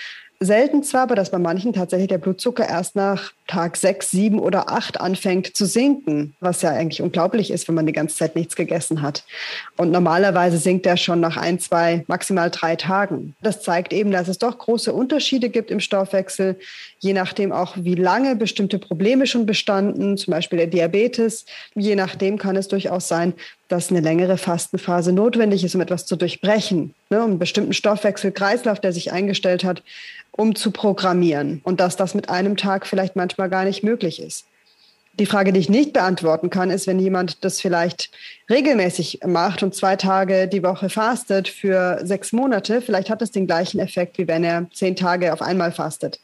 selten 0.41 0.81
zwar, 0.81 1.03
aber 1.03 1.15
dass 1.15 1.29
bei 1.29 1.37
manchen 1.37 1.71
tatsächlich 1.71 2.09
der 2.09 2.17
Blutzucker 2.17 2.67
erst 2.67 2.95
nach 2.95 3.31
Tag 3.47 3.77
sechs, 3.77 4.09
sieben 4.09 4.39
oder 4.39 4.71
acht 4.71 4.99
anfängt 4.99 5.55
zu 5.55 5.65
sinken, 5.65 6.35
was 6.39 6.63
ja 6.63 6.71
eigentlich 6.71 7.01
unglaublich 7.01 7.51
ist, 7.51 7.67
wenn 7.67 7.75
man 7.75 7.85
die 7.85 7.93
ganze 7.93 8.15
Zeit 8.15 8.35
nichts 8.35 8.55
gegessen 8.55 9.03
hat. 9.03 9.23
Und 9.77 9.91
normalerweise 9.91 10.57
sinkt 10.57 10.87
er 10.87 10.97
schon 10.97 11.19
nach 11.19 11.37
ein, 11.37 11.59
zwei, 11.59 12.03
maximal 12.07 12.49
drei 12.49 12.75
Tagen. 12.75 13.35
Das 13.41 13.61
zeigt 13.61 13.93
eben, 13.93 14.09
dass 14.11 14.27
es 14.27 14.39
doch 14.39 14.57
große 14.57 14.91
Unterschiede 14.91 15.49
gibt 15.49 15.69
im 15.69 15.79
Stoffwechsel, 15.79 16.57
je 16.99 17.13
nachdem 17.13 17.51
auch, 17.51 17.75
wie 17.77 17.95
lange 17.95 18.35
bestimmte 18.35 18.79
Probleme 18.79 19.27
schon 19.27 19.45
bestanden, 19.45 20.17
zum 20.17 20.31
Beispiel 20.31 20.57
der 20.57 20.67
Diabetes. 20.67 21.45
Je 21.75 21.95
nachdem 21.95 22.39
kann 22.39 22.55
es 22.55 22.67
durchaus 22.67 23.07
sein, 23.07 23.33
dass 23.71 23.89
eine 23.89 24.01
längere 24.01 24.37
Fastenphase 24.37 25.13
notwendig 25.13 25.63
ist, 25.63 25.75
um 25.75 25.81
etwas 25.81 26.05
zu 26.05 26.15
durchbrechen, 26.15 26.93
ne, 27.09 27.19
um 27.23 27.31
einen 27.31 27.39
bestimmten 27.39 27.73
Stoffwechselkreislauf, 27.73 28.79
der 28.79 28.93
sich 28.93 29.11
eingestellt 29.11 29.63
hat, 29.63 29.83
um 30.31 30.55
zu 30.55 30.71
programmieren 30.71 31.61
und 31.63 31.79
dass 31.79 31.95
das 31.95 32.13
mit 32.13 32.29
einem 32.29 32.57
Tag 32.57 32.85
vielleicht 32.85 33.15
manchmal 33.15 33.49
gar 33.49 33.63
nicht 33.63 33.83
möglich 33.83 34.21
ist. 34.21 34.45
Die 35.19 35.25
Frage, 35.25 35.51
die 35.51 35.59
ich 35.59 35.69
nicht 35.69 35.91
beantworten 35.91 36.49
kann, 36.49 36.71
ist, 36.71 36.87
wenn 36.87 36.97
jemand 36.97 37.43
das 37.43 37.59
vielleicht 37.59 38.11
regelmäßig 38.49 39.19
macht 39.25 39.61
und 39.61 39.75
zwei 39.75 39.97
Tage 39.97 40.47
die 40.47 40.63
Woche 40.63 40.89
fastet 40.89 41.49
für 41.49 41.99
sechs 42.03 42.31
Monate, 42.31 42.81
vielleicht 42.81 43.09
hat 43.09 43.21
es 43.21 43.31
den 43.31 43.45
gleichen 43.45 43.79
Effekt, 43.79 44.17
wie 44.17 44.27
wenn 44.27 44.43
er 44.43 44.67
zehn 44.73 44.95
Tage 44.95 45.33
auf 45.33 45.41
einmal 45.41 45.73
fastet. 45.73 46.21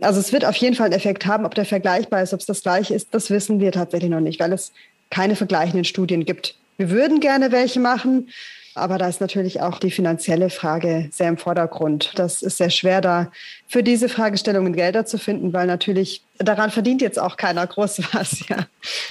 Also 0.00 0.20
es 0.20 0.32
wird 0.32 0.44
auf 0.44 0.56
jeden 0.56 0.74
Fall 0.74 0.86
einen 0.86 0.94
Effekt 0.94 1.26
haben. 1.26 1.44
Ob 1.44 1.54
der 1.54 1.64
vergleichbar 1.64 2.22
ist, 2.22 2.32
ob 2.32 2.40
es 2.40 2.46
das 2.46 2.62
gleiche 2.62 2.94
ist, 2.94 3.08
das 3.12 3.30
wissen 3.30 3.60
wir 3.60 3.72
tatsächlich 3.72 4.10
noch 4.10 4.20
nicht, 4.20 4.40
weil 4.40 4.52
es 4.52 4.72
keine 5.10 5.36
vergleichenden 5.36 5.84
Studien 5.84 6.24
gibt. 6.24 6.56
Wir 6.82 6.90
würden 6.90 7.20
gerne 7.20 7.52
welche 7.52 7.78
machen, 7.78 8.28
aber 8.74 8.98
da 8.98 9.06
ist 9.06 9.20
natürlich 9.20 9.60
auch 9.60 9.78
die 9.78 9.92
finanzielle 9.92 10.50
Frage 10.50 11.10
sehr 11.12 11.28
im 11.28 11.38
Vordergrund. 11.38 12.10
Das 12.16 12.42
ist 12.42 12.56
sehr 12.56 12.70
schwer, 12.70 13.00
da 13.00 13.30
für 13.68 13.84
diese 13.84 14.08
Fragestellungen 14.08 14.72
Gelder 14.72 15.06
zu 15.06 15.16
finden, 15.16 15.52
weil 15.52 15.68
natürlich 15.68 16.24
daran 16.38 16.72
verdient 16.72 17.00
jetzt 17.00 17.20
auch 17.20 17.36
keiner 17.36 17.64
groß 17.64 18.00
was. 18.12 18.48
Ja. 18.48 18.66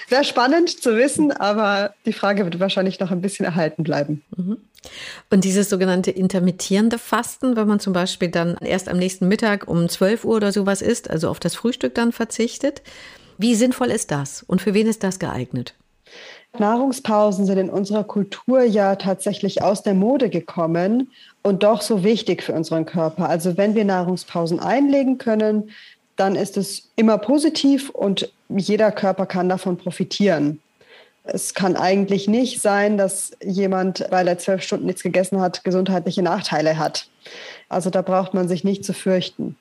Wäre 0.09 0.25
spannend 0.25 0.81
zu 0.83 0.97
wissen, 0.97 1.31
aber 1.31 1.93
die 2.05 2.11
Frage 2.11 2.43
wird 2.43 2.59
wahrscheinlich 2.59 2.99
noch 2.99 3.09
ein 3.09 3.21
bisschen 3.21 3.45
erhalten 3.45 3.85
bleiben. 3.85 4.21
Mhm. 4.35 4.57
Und 5.29 5.45
dieses 5.45 5.69
sogenannte 5.69 6.11
intermittierende 6.11 6.97
Fasten, 6.97 7.55
wenn 7.55 7.69
man 7.69 7.79
zum 7.79 7.93
Beispiel 7.93 8.27
dann 8.27 8.57
erst 8.57 8.89
am 8.89 8.97
nächsten 8.97 9.29
Mittag 9.29 9.69
um 9.69 9.87
12 9.87 10.25
Uhr 10.25 10.35
oder 10.35 10.51
sowas 10.51 10.81
isst, 10.81 11.09
also 11.09 11.29
auf 11.29 11.39
das 11.39 11.55
Frühstück 11.55 11.95
dann 11.95 12.11
verzichtet, 12.11 12.81
wie 13.37 13.55
sinnvoll 13.55 13.91
ist 13.91 14.11
das 14.11 14.43
und 14.43 14.61
für 14.61 14.73
wen 14.73 14.87
ist 14.87 15.03
das 15.03 15.19
geeignet? 15.19 15.73
Nahrungspausen 16.57 17.45
sind 17.45 17.57
in 17.57 17.69
unserer 17.69 18.03
Kultur 18.03 18.63
ja 18.63 18.95
tatsächlich 18.95 19.61
aus 19.61 19.83
der 19.83 19.93
Mode 19.93 20.29
gekommen 20.29 21.11
und 21.43 21.63
doch 21.63 21.81
so 21.81 22.03
wichtig 22.03 22.43
für 22.43 22.53
unseren 22.53 22.85
Körper. 22.85 23.29
Also 23.29 23.57
wenn 23.57 23.73
wir 23.73 23.85
Nahrungspausen 23.85 24.59
einlegen 24.59 25.17
können, 25.17 25.71
dann 26.17 26.35
ist 26.35 26.57
es 26.57 26.89
immer 26.95 27.17
positiv 27.17 27.89
und 27.89 28.31
jeder 28.49 28.91
Körper 28.91 29.25
kann 29.25 29.49
davon 29.49 29.77
profitieren. 29.77 30.61
Es 31.23 31.53
kann 31.53 31.75
eigentlich 31.75 32.27
nicht 32.27 32.61
sein, 32.61 32.97
dass 32.97 33.31
jemand, 33.43 34.05
weil 34.09 34.27
er 34.27 34.37
zwölf 34.37 34.63
Stunden 34.63 34.87
nichts 34.87 35.03
gegessen 35.03 35.39
hat, 35.39 35.63
gesundheitliche 35.63 36.23
Nachteile 36.23 36.77
hat. 36.77 37.07
Also 37.69 37.89
da 37.89 38.01
braucht 38.01 38.33
man 38.33 38.47
sich 38.47 38.63
nicht 38.63 38.83
zu 38.83 38.93
fürchten. 38.93 39.55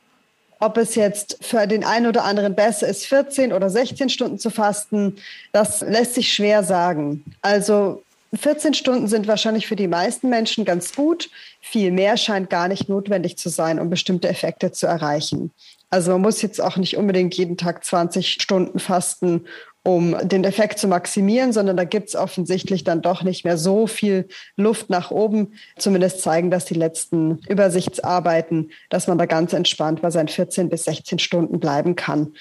Ob 0.60 0.76
es 0.76 0.94
jetzt 0.94 1.38
für 1.40 1.66
den 1.66 1.84
einen 1.84 2.06
oder 2.06 2.24
anderen 2.24 2.54
besser 2.54 2.86
ist, 2.86 3.06
14 3.06 3.52
oder 3.52 3.70
16 3.70 4.10
Stunden 4.10 4.38
zu 4.38 4.50
fasten, 4.50 5.16
das 5.52 5.80
lässt 5.80 6.14
sich 6.14 6.32
schwer 6.32 6.62
sagen. 6.62 7.24
Also 7.40 8.02
14 8.34 8.74
Stunden 8.74 9.08
sind 9.08 9.26
wahrscheinlich 9.26 9.66
für 9.66 9.74
die 9.74 9.88
meisten 9.88 10.28
Menschen 10.28 10.64
ganz 10.64 10.94
gut. 10.94 11.30
Viel 11.60 11.90
mehr 11.90 12.16
scheint 12.16 12.50
gar 12.50 12.68
nicht 12.68 12.88
notwendig 12.88 13.38
zu 13.38 13.48
sein, 13.48 13.80
um 13.80 13.90
bestimmte 13.90 14.28
Effekte 14.28 14.70
zu 14.70 14.86
erreichen. 14.86 15.50
Also 15.88 16.12
man 16.12 16.20
muss 16.20 16.40
jetzt 16.40 16.60
auch 16.60 16.76
nicht 16.76 16.96
unbedingt 16.96 17.34
jeden 17.34 17.56
Tag 17.56 17.84
20 17.84 18.34
Stunden 18.34 18.78
fasten, 18.78 19.46
um 19.82 20.16
den 20.22 20.44
Effekt 20.44 20.78
zu 20.78 20.88
maximieren, 20.88 21.52
sondern 21.52 21.76
da 21.76 21.84
gibt 21.84 22.08
es 22.08 22.16
offensichtlich 22.16 22.84
dann 22.84 23.00
doch 23.00 23.22
nicht 23.22 23.44
mehr 23.44 23.56
so 23.56 23.86
viel 23.86 24.28
Luft 24.56 24.90
nach 24.90 25.10
oben. 25.10 25.54
Zumindest 25.78 26.20
zeigen 26.20 26.50
das 26.50 26.66
die 26.66 26.74
letzten 26.74 27.38
Übersichtsarbeiten, 27.48 28.72
dass 28.90 29.06
man 29.06 29.16
da 29.16 29.26
ganz 29.26 29.52
entspannt 29.52 30.02
bei 30.02 30.10
seinen 30.10 30.28
14 30.28 30.68
bis 30.68 30.84
16 30.84 31.18
Stunden 31.18 31.60
bleiben 31.60 31.96
kann. 31.96 32.34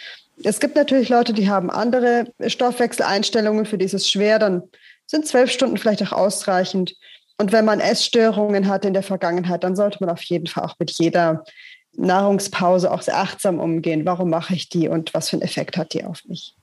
Es 0.44 0.60
gibt 0.60 0.76
natürlich 0.76 1.10
Leute, 1.10 1.34
die 1.34 1.50
haben 1.50 1.70
andere 1.70 2.26
Stoffwechseleinstellungen, 2.46 3.66
für 3.66 3.78
die 3.78 3.86
ist 3.86 3.94
es 3.94 4.10
schwer, 4.10 4.40
dann 4.40 4.64
sind 5.06 5.26
zwölf 5.26 5.52
Stunden 5.52 5.78
vielleicht 5.78 6.04
auch 6.04 6.12
ausreichend. 6.12 6.96
Und 7.38 7.52
wenn 7.52 7.66
man 7.66 7.80
Essstörungen 7.80 8.68
hat 8.68 8.84
in 8.84 8.94
der 8.94 9.04
Vergangenheit, 9.04 9.64
dann 9.64 9.76
sollte 9.76 9.98
man 10.02 10.10
auf 10.10 10.22
jeden 10.24 10.48
Fall 10.48 10.66
auch 10.66 10.76
mit 10.78 10.92
jeder 10.92 11.46
Nahrungspause 11.94 12.92
auch 12.92 13.02
sehr 13.02 13.18
achtsam 13.18 13.60
umgehen. 13.60 14.06
Warum 14.06 14.30
mache 14.30 14.54
ich 14.54 14.70
die 14.70 14.88
und 14.88 15.14
was 15.14 15.30
für 15.30 15.38
einen 15.38 15.44
Effekt 15.44 15.78
hat 15.78 15.94
die 15.94 16.04
auf 16.04 16.26
mich? 16.26 16.56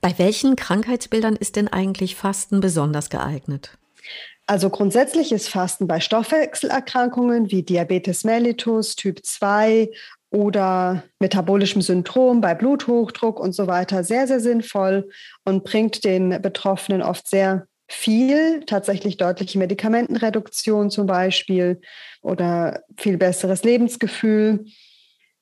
Bei 0.00 0.18
welchen 0.18 0.56
Krankheitsbildern 0.56 1.36
ist 1.36 1.56
denn 1.56 1.68
eigentlich 1.68 2.14
Fasten 2.14 2.60
besonders 2.60 3.10
geeignet? 3.10 3.76
Also 4.46 4.70
grundsätzlich 4.70 5.32
ist 5.32 5.50
Fasten 5.50 5.86
bei 5.86 6.00
Stoffwechselerkrankungen 6.00 7.50
wie 7.50 7.62
Diabetes 7.62 8.24
mellitus 8.24 8.96
Typ 8.96 9.24
2 9.24 9.90
oder 10.30 11.02
metabolischem 11.20 11.82
Syndrom 11.82 12.40
bei 12.40 12.54
Bluthochdruck 12.54 13.40
und 13.40 13.52
so 13.52 13.66
weiter 13.66 14.04
sehr, 14.04 14.26
sehr 14.26 14.40
sinnvoll 14.40 15.10
und 15.44 15.64
bringt 15.64 16.04
den 16.04 16.40
Betroffenen 16.40 17.02
oft 17.02 17.28
sehr 17.28 17.66
viel, 17.88 18.60
tatsächlich 18.66 19.16
deutliche 19.16 19.58
Medikamentenreduktion 19.58 20.90
zum 20.90 21.06
Beispiel 21.06 21.80
oder 22.22 22.82
viel 22.96 23.16
besseres 23.16 23.64
Lebensgefühl 23.64 24.66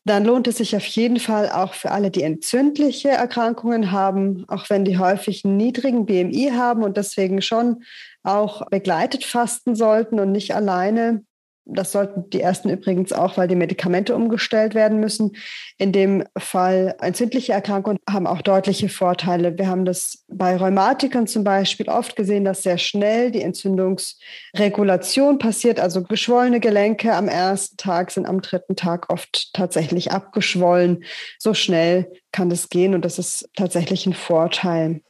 dann 0.06 0.24
lohnt 0.24 0.46
es 0.46 0.58
sich 0.58 0.76
auf 0.76 0.86
jeden 0.86 1.18
Fall 1.18 1.50
auch 1.50 1.74
für 1.74 1.90
alle, 1.90 2.12
die 2.12 2.22
entzündliche 2.22 3.08
Erkrankungen 3.08 3.90
haben, 3.90 4.44
auch 4.46 4.70
wenn 4.70 4.84
die 4.84 4.98
häufig 4.98 5.44
einen 5.44 5.56
niedrigen 5.56 6.06
BMI 6.06 6.52
haben 6.54 6.84
und 6.84 6.96
deswegen 6.96 7.42
schon 7.42 7.82
auch 8.22 8.64
begleitet 8.70 9.24
fasten 9.24 9.74
sollten 9.74 10.20
und 10.20 10.30
nicht 10.30 10.54
alleine. 10.54 11.25
Das 11.68 11.90
sollten 11.90 12.30
die 12.30 12.40
ersten 12.40 12.70
übrigens 12.70 13.12
auch, 13.12 13.36
weil 13.36 13.48
die 13.48 13.56
Medikamente 13.56 14.14
umgestellt 14.14 14.76
werden 14.76 15.00
müssen. 15.00 15.36
In 15.78 15.90
dem 15.90 16.22
Fall 16.38 16.94
entzündliche 17.00 17.54
Erkrankungen 17.54 17.98
haben 18.08 18.28
auch 18.28 18.40
deutliche 18.40 18.88
Vorteile. 18.88 19.58
Wir 19.58 19.66
haben 19.66 19.84
das 19.84 20.24
bei 20.28 20.56
Rheumatikern 20.56 21.26
zum 21.26 21.42
Beispiel 21.42 21.88
oft 21.88 22.14
gesehen, 22.14 22.44
dass 22.44 22.62
sehr 22.62 22.78
schnell 22.78 23.32
die 23.32 23.42
Entzündungsregulation 23.42 25.38
passiert. 25.38 25.80
Also 25.80 26.04
geschwollene 26.04 26.60
Gelenke 26.60 27.12
am 27.12 27.26
ersten 27.26 27.76
Tag 27.76 28.12
sind 28.12 28.26
am 28.26 28.42
dritten 28.42 28.76
Tag 28.76 29.12
oft 29.12 29.52
tatsächlich 29.52 30.12
abgeschwollen. 30.12 31.02
So 31.36 31.52
schnell 31.52 32.12
kann 32.30 32.48
das 32.48 32.68
gehen 32.68 32.94
und 32.94 33.04
das 33.04 33.18
ist 33.18 33.48
tatsächlich 33.56 34.06
ein 34.06 34.14
Vorteil. 34.14 35.00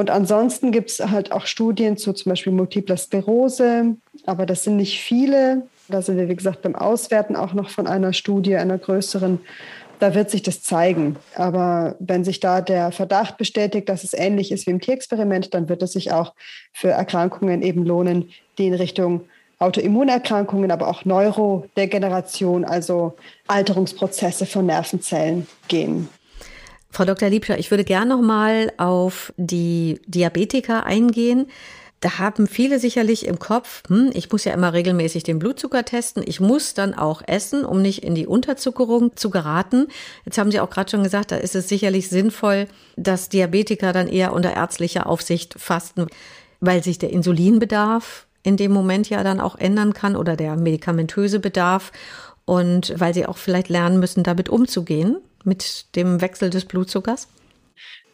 Und 0.00 0.08
ansonsten 0.08 0.72
gibt 0.72 0.88
es 0.88 1.00
halt 1.00 1.30
auch 1.30 1.44
Studien 1.44 1.98
zu 1.98 2.14
zum 2.14 2.30
Beispiel 2.30 2.54
Multipler 2.54 2.96
Sklerose, 2.96 3.96
aber 4.24 4.46
das 4.46 4.64
sind 4.64 4.78
nicht 4.78 4.98
viele. 4.98 5.64
Da 5.90 6.00
sind 6.00 6.16
wir, 6.16 6.30
wie 6.30 6.36
gesagt, 6.36 6.62
beim 6.62 6.74
Auswerten 6.74 7.36
auch 7.36 7.52
noch 7.52 7.68
von 7.68 7.86
einer 7.86 8.14
Studie, 8.14 8.56
einer 8.56 8.78
größeren. 8.78 9.40
Da 9.98 10.14
wird 10.14 10.30
sich 10.30 10.40
das 10.40 10.62
zeigen. 10.62 11.16
Aber 11.34 11.96
wenn 11.98 12.24
sich 12.24 12.40
da 12.40 12.62
der 12.62 12.92
Verdacht 12.92 13.36
bestätigt, 13.36 13.90
dass 13.90 14.02
es 14.02 14.14
ähnlich 14.14 14.52
ist 14.52 14.66
wie 14.66 14.70
im 14.70 14.80
Tierexperiment, 14.80 15.52
dann 15.52 15.68
wird 15.68 15.82
es 15.82 15.92
sich 15.92 16.12
auch 16.12 16.32
für 16.72 16.88
Erkrankungen 16.88 17.60
eben 17.60 17.84
lohnen, 17.84 18.30
die 18.56 18.68
in 18.68 18.74
Richtung 18.74 19.26
Autoimmunerkrankungen, 19.58 20.70
aber 20.70 20.88
auch 20.88 21.04
Neurodegeneration, 21.04 22.64
also 22.64 23.18
Alterungsprozesse 23.48 24.46
von 24.46 24.64
Nervenzellen 24.64 25.46
gehen. 25.68 26.08
Frau 26.90 27.04
Dr. 27.04 27.28
Liebscher, 27.28 27.58
ich 27.58 27.70
würde 27.70 27.84
gerne 27.84 28.10
noch 28.10 28.20
mal 28.20 28.72
auf 28.76 29.32
die 29.36 30.00
Diabetiker 30.06 30.84
eingehen. 30.84 31.46
Da 32.00 32.18
haben 32.18 32.46
viele 32.46 32.78
sicherlich 32.78 33.26
im 33.26 33.38
Kopf, 33.38 33.82
hm, 33.88 34.10
ich 34.14 34.32
muss 34.32 34.44
ja 34.44 34.54
immer 34.54 34.72
regelmäßig 34.72 35.22
den 35.22 35.38
Blutzucker 35.38 35.84
testen. 35.84 36.24
Ich 36.26 36.40
muss 36.40 36.72
dann 36.72 36.94
auch 36.94 37.22
essen, 37.26 37.64
um 37.64 37.82
nicht 37.82 38.02
in 38.02 38.14
die 38.14 38.26
Unterzuckerung 38.26 39.16
zu 39.16 39.30
geraten. 39.30 39.86
Jetzt 40.24 40.38
haben 40.38 40.50
Sie 40.50 40.60
auch 40.60 40.70
gerade 40.70 40.90
schon 40.90 41.04
gesagt, 41.04 41.30
da 41.30 41.36
ist 41.36 41.54
es 41.54 41.68
sicherlich 41.68 42.08
sinnvoll, 42.08 42.66
dass 42.96 43.28
Diabetiker 43.28 43.92
dann 43.92 44.08
eher 44.08 44.32
unter 44.32 44.54
ärztlicher 44.54 45.06
Aufsicht 45.06 45.54
fasten, 45.58 46.06
weil 46.60 46.82
sich 46.82 46.98
der 46.98 47.10
Insulinbedarf 47.10 48.26
in 48.42 48.56
dem 48.56 48.72
Moment 48.72 49.10
ja 49.10 49.22
dann 49.22 49.38
auch 49.38 49.56
ändern 49.56 49.92
kann 49.92 50.16
oder 50.16 50.36
der 50.36 50.56
medikamentöse 50.56 51.38
Bedarf 51.38 51.92
und 52.46 52.94
weil 52.98 53.12
sie 53.12 53.26
auch 53.26 53.36
vielleicht 53.36 53.68
lernen 53.68 54.00
müssen, 54.00 54.22
damit 54.22 54.48
umzugehen 54.48 55.18
mit 55.44 55.94
dem 55.96 56.20
Wechsel 56.20 56.50
des 56.50 56.64
Blutzuckers? 56.64 57.28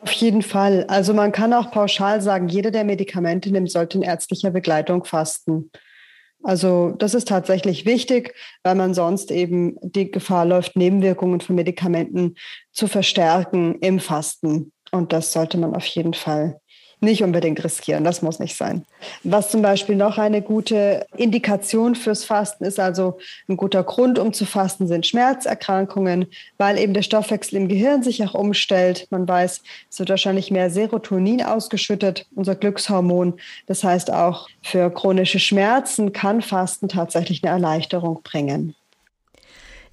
Auf 0.01 0.13
jeden 0.13 0.43
Fall. 0.43 0.85
Also 0.89 1.15
man 1.15 1.33
kann 1.33 1.53
auch 1.53 1.71
pauschal 1.71 2.21
sagen, 2.21 2.49
jeder, 2.49 2.71
der 2.71 2.85
Medikamente 2.85 3.51
nimmt, 3.51 3.71
sollte 3.71 3.99
in 3.99 4.05
ärztlicher 4.05 4.51
Begleitung 4.51 5.05
fasten. 5.05 5.71
Also 6.43 6.91
das 6.99 7.15
ist 7.15 7.29
tatsächlich 7.29 7.87
wichtig, 7.87 8.35
weil 8.63 8.75
man 8.75 8.95
sonst 8.95 9.31
eben 9.31 9.77
die 9.83 10.11
Gefahr 10.11 10.45
läuft, 10.45 10.77
Nebenwirkungen 10.77 11.41
von 11.41 11.57
Medikamenten 11.57 12.37
zu 12.73 12.87
verstärken 12.87 13.77
im 13.81 13.99
Fasten. 13.99 14.73
Und 14.93 15.13
das 15.13 15.33
sollte 15.33 15.59
man 15.59 15.75
auf 15.75 15.87
jeden 15.87 16.15
Fall 16.15 16.61
nicht 17.01 17.23
unbedingt 17.23 17.63
riskieren. 17.63 18.05
Das 18.05 18.23
muss 18.23 18.39
nicht 18.39 18.57
sein. 18.57 18.85
Was 19.23 19.51
zum 19.51 19.61
Beispiel 19.61 19.97
noch 19.97 20.17
eine 20.19 20.41
gute 20.41 21.07
Indikation 21.17 21.95
fürs 21.95 22.25
Fasten 22.25 22.65
ist, 22.65 22.81
also 22.81 23.19
ein 23.49 23.57
guter 23.57 23.85
Grund, 23.85 24.19
um 24.19 24.33
zu 24.33 24.47
fasten, 24.47 24.87
sind 24.87 25.07
Schmerzerkrankungen, 25.07 26.27
weil 26.57 26.79
eben 26.79 26.95
der 26.95 27.03
Stoffwechsel 27.03 27.57
im 27.57 27.69
Gehirn 27.69 28.03
sich 28.03 28.25
auch 28.25 28.35
umstellt. 28.35 29.07
Man 29.11 29.29
weiß, 29.29 29.63
es 29.91 29.99
wird 29.99 30.09
wahrscheinlich 30.09 30.51
mehr 30.51 30.71
Serotonin 30.71 31.43
ausgeschüttet, 31.43 32.27
unser 32.35 32.55
Glückshormon. 32.55 33.35
Das 33.67 33.85
heißt, 33.85 34.13
auch 34.13 34.49
für 34.63 34.91
chronische 34.91 35.39
Schmerzen 35.39 36.13
kann 36.13 36.41
Fasten 36.41 36.89
tatsächlich 36.89 37.45
eine 37.45 37.53
Erleichterung 37.53 38.23
bringen. 38.23 38.75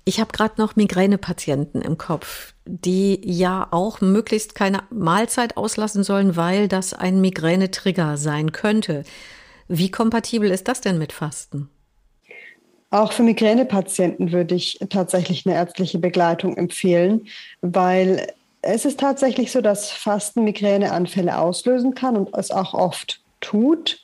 Ich 0.06 0.20
habe 0.20 0.32
gerade 0.32 0.56
noch 0.58 0.76
Migränepatienten 0.76 1.82
im 1.82 1.98
Kopf, 1.98 2.53
die 2.66 3.20
ja 3.24 3.68
auch 3.72 4.02
möglichst 4.02 4.56
keine 4.56 4.84
Mahlzeit 4.90 5.58
auslassen 5.58 6.04
sollen, 6.04 6.36
weil 6.36 6.68
das 6.68 6.94
ein 6.94 7.22
Migränetrigger 7.22 8.18
sein 8.18 8.52
könnte. 8.52 9.04
Wie 9.68 9.92
kompatibel 9.92 10.50
ist 10.52 10.68
das 10.68 10.82
denn 10.82 10.98
mit 10.98 11.12
Fasten? 11.12 11.70
Auch 12.90 13.12
für 13.12 13.24
Migränepatienten 13.24 14.32
würde 14.32 14.54
ich 14.54 14.80
tatsächlich 14.90 15.46
eine 15.46 15.56
ärztliche 15.56 15.98
Begleitung 15.98 16.56
empfehlen, 16.56 17.28
weil 17.62 18.28
es 18.62 18.86
ist 18.86 19.00
tatsächlich 19.00 19.52
so, 19.52 19.62
dass 19.62 19.90
Fasten 19.90 20.44
Migräneanfälle 20.44 21.38
auslösen 21.38 21.96
kann 21.96 22.16
und 22.16 22.30
es 22.38 22.52
auch 22.52 22.74
oft 22.74 23.20
tut. 23.42 24.03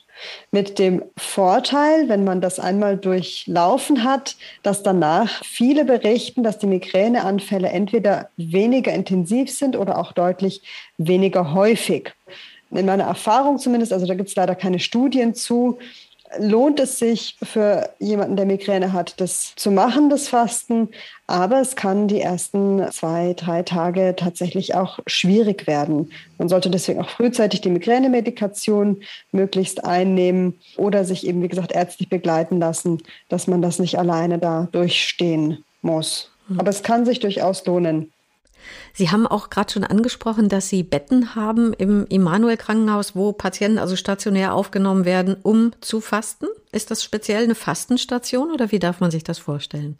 Mit 0.50 0.78
dem 0.78 1.02
Vorteil, 1.16 2.08
wenn 2.08 2.24
man 2.24 2.40
das 2.40 2.58
einmal 2.58 2.96
durchlaufen 2.96 4.04
hat, 4.04 4.36
dass 4.62 4.82
danach 4.82 5.44
viele 5.44 5.84
berichten, 5.84 6.42
dass 6.42 6.58
die 6.58 6.66
Migräneanfälle 6.66 7.68
entweder 7.68 8.30
weniger 8.36 8.92
intensiv 8.92 9.50
sind 9.50 9.76
oder 9.76 9.98
auch 9.98 10.12
deutlich 10.12 10.62
weniger 10.98 11.54
häufig. 11.54 12.12
In 12.70 12.86
meiner 12.86 13.04
Erfahrung 13.04 13.58
zumindest, 13.58 13.92
also 13.92 14.06
da 14.06 14.14
gibt 14.14 14.28
es 14.28 14.36
leider 14.36 14.54
keine 14.54 14.78
Studien 14.78 15.34
zu, 15.34 15.78
lohnt 16.38 16.78
es 16.78 16.98
sich 16.98 17.36
für 17.42 17.90
jemanden, 17.98 18.36
der 18.36 18.46
Migräne 18.46 18.92
hat, 18.92 19.20
das 19.20 19.54
zu 19.56 19.70
machen, 19.70 20.10
das 20.10 20.28
Fasten. 20.28 20.88
Aber 21.26 21.60
es 21.60 21.76
kann 21.76 22.08
die 22.08 22.20
ersten 22.20 22.90
zwei, 22.92 23.34
drei 23.34 23.62
Tage 23.62 24.14
tatsächlich 24.16 24.74
auch 24.74 25.00
schwierig 25.06 25.66
werden. 25.66 26.10
Man 26.38 26.48
sollte 26.48 26.70
deswegen 26.70 27.00
auch 27.00 27.08
frühzeitig 27.08 27.60
die 27.60 27.70
Migränemedikation 27.70 29.02
möglichst 29.32 29.84
einnehmen 29.84 30.58
oder 30.76 31.04
sich 31.04 31.26
eben, 31.26 31.42
wie 31.42 31.48
gesagt, 31.48 31.72
ärztlich 31.72 32.08
begleiten 32.08 32.60
lassen, 32.60 33.02
dass 33.28 33.46
man 33.46 33.62
das 33.62 33.78
nicht 33.78 33.98
alleine 33.98 34.38
da 34.38 34.68
durchstehen 34.72 35.64
muss. 35.82 36.30
Hm. 36.48 36.60
Aber 36.60 36.70
es 36.70 36.82
kann 36.82 37.04
sich 37.04 37.20
durchaus 37.20 37.64
lohnen. 37.66 38.12
Sie 38.92 39.10
haben 39.10 39.26
auch 39.26 39.50
gerade 39.50 39.72
schon 39.72 39.84
angesprochen, 39.84 40.48
dass 40.48 40.68
Sie 40.68 40.82
Betten 40.82 41.34
haben 41.34 41.72
im 41.72 42.06
Immanuel 42.06 42.56
Krankenhaus, 42.56 43.14
wo 43.14 43.32
Patienten 43.32 43.78
also 43.78 43.96
stationär 43.96 44.54
aufgenommen 44.54 45.04
werden, 45.04 45.36
um 45.42 45.72
zu 45.80 46.00
fasten. 46.00 46.46
Ist 46.72 46.90
das 46.90 47.02
speziell 47.02 47.44
eine 47.44 47.54
Fastenstation 47.54 48.50
oder 48.50 48.70
wie 48.72 48.78
darf 48.78 49.00
man 49.00 49.10
sich 49.10 49.24
das 49.24 49.38
vorstellen? 49.38 49.98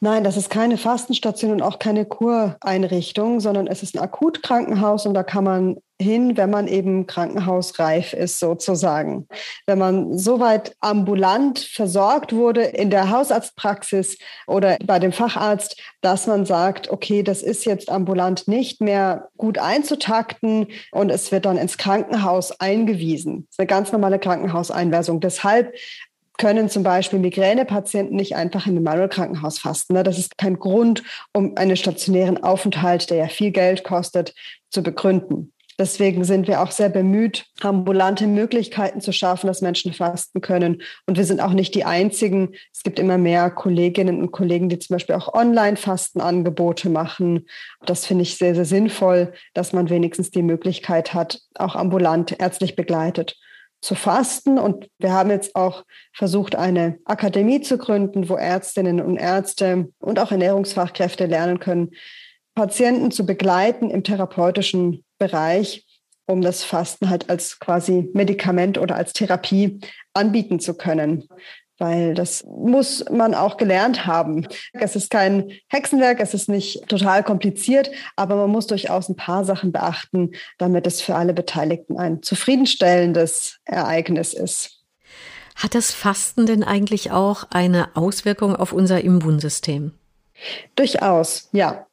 Nein, 0.00 0.24
das 0.24 0.36
ist 0.36 0.50
keine 0.50 0.78
Fastenstation 0.78 1.52
und 1.52 1.62
auch 1.62 1.78
keine 1.78 2.04
Kureinrichtung, 2.04 3.40
sondern 3.40 3.66
es 3.66 3.82
ist 3.82 3.94
ein 3.94 4.00
Akutkrankenhaus 4.00 5.06
und 5.06 5.14
da 5.14 5.22
kann 5.22 5.44
man 5.44 5.76
hin, 6.02 6.36
wenn 6.36 6.50
man 6.50 6.68
eben 6.68 7.06
krankenhausreif 7.06 8.12
ist 8.12 8.38
sozusagen. 8.38 9.26
Wenn 9.66 9.78
man 9.78 10.18
soweit 10.18 10.76
ambulant 10.80 11.60
versorgt 11.60 12.34
wurde 12.34 12.62
in 12.62 12.90
der 12.90 13.10
Hausarztpraxis 13.10 14.18
oder 14.46 14.76
bei 14.84 14.98
dem 14.98 15.12
Facharzt, 15.12 15.80
dass 16.00 16.26
man 16.26 16.44
sagt, 16.44 16.90
okay, 16.90 17.22
das 17.22 17.42
ist 17.42 17.64
jetzt 17.64 17.90
ambulant 17.90 18.48
nicht 18.48 18.80
mehr 18.80 19.28
gut 19.36 19.58
einzutakten 19.58 20.66
und 20.90 21.10
es 21.10 21.32
wird 21.32 21.46
dann 21.46 21.56
ins 21.56 21.78
Krankenhaus 21.78 22.60
eingewiesen. 22.60 23.46
Das 23.46 23.54
ist 23.54 23.60
eine 23.60 23.66
ganz 23.68 23.92
normale 23.92 24.18
Krankenhauseinweisung. 24.18 25.20
Deshalb 25.20 25.72
können 26.38 26.68
zum 26.68 26.82
Beispiel 26.82 27.18
Migränepatienten 27.18 28.16
nicht 28.16 28.36
einfach 28.36 28.66
in 28.66 28.76
einem 28.76 28.84
Manuel-Krankenhaus 28.84 29.58
fasten. 29.58 29.94
Ne? 29.94 30.02
Das 30.02 30.18
ist 30.18 30.38
kein 30.38 30.58
Grund, 30.58 31.02
um 31.32 31.56
einen 31.56 31.76
stationären 31.76 32.42
Aufenthalt, 32.42 33.10
der 33.10 33.18
ja 33.18 33.28
viel 33.28 33.50
Geld 33.50 33.84
kostet, 33.84 34.34
zu 34.70 34.82
begründen. 34.82 35.52
Deswegen 35.78 36.22
sind 36.24 36.48
wir 36.48 36.60
auch 36.60 36.70
sehr 36.70 36.90
bemüht, 36.90 37.46
ambulante 37.60 38.26
Möglichkeiten 38.26 39.00
zu 39.00 39.12
schaffen, 39.12 39.46
dass 39.46 39.62
Menschen 39.62 39.92
fasten 39.92 40.40
können. 40.40 40.82
Und 41.06 41.16
wir 41.16 41.24
sind 41.24 41.40
auch 41.40 41.52
nicht 41.52 41.74
die 41.74 41.84
Einzigen. 41.84 42.54
Es 42.72 42.82
gibt 42.82 42.98
immer 42.98 43.18
mehr 43.18 43.50
Kolleginnen 43.50 44.20
und 44.20 44.32
Kollegen, 44.32 44.68
die 44.68 44.78
zum 44.78 44.94
Beispiel 44.94 45.16
auch 45.16 45.32
Online-Fastenangebote 45.32 46.90
machen. 46.90 47.46
Das 47.86 48.04
finde 48.04 48.22
ich 48.22 48.36
sehr, 48.36 48.54
sehr 48.54 48.66
sinnvoll, 48.66 49.32
dass 49.54 49.72
man 49.72 49.88
wenigstens 49.88 50.30
die 50.30 50.42
Möglichkeit 50.42 51.14
hat, 51.14 51.40
auch 51.54 51.74
ambulant 51.74 52.38
ärztlich 52.38 52.76
begleitet 52.76 53.36
zu 53.82 53.94
fasten. 53.94 54.58
Und 54.58 54.88
wir 54.98 55.12
haben 55.12 55.30
jetzt 55.30 55.54
auch 55.54 55.84
versucht, 56.14 56.56
eine 56.56 56.98
Akademie 57.04 57.60
zu 57.60 57.76
gründen, 57.76 58.28
wo 58.28 58.36
Ärztinnen 58.36 59.00
und 59.00 59.18
Ärzte 59.18 59.88
und 59.98 60.18
auch 60.18 60.30
Ernährungsfachkräfte 60.30 61.26
lernen 61.26 61.58
können, 61.58 61.90
Patienten 62.54 63.10
zu 63.10 63.26
begleiten 63.26 63.90
im 63.90 64.04
therapeutischen 64.04 65.04
Bereich, 65.18 65.86
um 66.26 66.40
das 66.40 66.64
Fasten 66.64 67.10
halt 67.10 67.28
als 67.28 67.58
quasi 67.58 68.08
Medikament 68.14 68.78
oder 68.78 68.96
als 68.96 69.12
Therapie 69.12 69.80
anbieten 70.14 70.60
zu 70.60 70.74
können 70.74 71.28
weil 71.82 72.14
das 72.14 72.44
muss 72.44 73.04
man 73.10 73.34
auch 73.34 73.56
gelernt 73.56 74.06
haben. 74.06 74.46
Es 74.72 74.94
ist 74.94 75.10
kein 75.10 75.50
Hexenwerk, 75.66 76.20
es 76.20 76.32
ist 76.32 76.48
nicht 76.48 76.88
total 76.88 77.24
kompliziert, 77.24 77.90
aber 78.14 78.36
man 78.36 78.50
muss 78.50 78.68
durchaus 78.68 79.08
ein 79.08 79.16
paar 79.16 79.44
Sachen 79.44 79.72
beachten, 79.72 80.30
damit 80.58 80.86
es 80.86 81.02
für 81.02 81.16
alle 81.16 81.34
Beteiligten 81.34 81.98
ein 81.98 82.22
zufriedenstellendes 82.22 83.58
Ereignis 83.64 84.32
ist. 84.32 84.78
Hat 85.56 85.74
das 85.74 85.90
Fasten 85.90 86.46
denn 86.46 86.62
eigentlich 86.62 87.10
auch 87.10 87.44
eine 87.50 87.96
Auswirkung 87.96 88.54
auf 88.54 88.72
unser 88.72 89.02
Immunsystem? 89.02 89.92
Durchaus, 90.76 91.48
ja. 91.50 91.86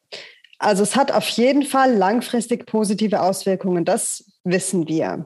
Also 0.59 0.83
es 0.83 0.95
hat 0.95 1.11
auf 1.11 1.27
jeden 1.29 1.63
Fall 1.63 1.95
langfristig 1.95 2.67
positive 2.67 3.21
Auswirkungen, 3.21 3.85
das 3.85 4.23
wissen 4.43 4.87
wir. 4.87 5.25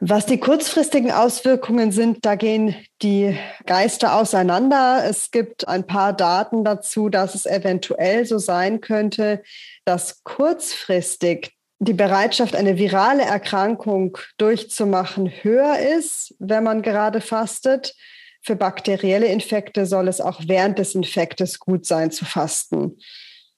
Was 0.00 0.26
die 0.26 0.38
kurzfristigen 0.38 1.10
Auswirkungen 1.10 1.90
sind, 1.90 2.24
da 2.24 2.36
gehen 2.36 2.76
die 3.02 3.36
Geister 3.66 4.14
auseinander. 4.14 5.02
Es 5.04 5.32
gibt 5.32 5.66
ein 5.66 5.88
paar 5.88 6.12
Daten 6.12 6.62
dazu, 6.62 7.08
dass 7.08 7.34
es 7.34 7.46
eventuell 7.46 8.24
so 8.24 8.38
sein 8.38 8.80
könnte, 8.80 9.42
dass 9.84 10.22
kurzfristig 10.22 11.52
die 11.80 11.94
Bereitschaft, 11.94 12.54
eine 12.54 12.78
virale 12.78 13.22
Erkrankung 13.22 14.18
durchzumachen, 14.36 15.32
höher 15.42 15.78
ist, 15.78 16.34
wenn 16.38 16.62
man 16.62 16.82
gerade 16.82 17.20
fastet. 17.20 17.94
Für 18.40 18.54
bakterielle 18.54 19.26
Infekte 19.26 19.84
soll 19.84 20.06
es 20.06 20.20
auch 20.20 20.40
während 20.46 20.78
des 20.78 20.94
Infektes 20.94 21.58
gut 21.58 21.86
sein 21.86 22.12
zu 22.12 22.24
fasten. 22.24 22.98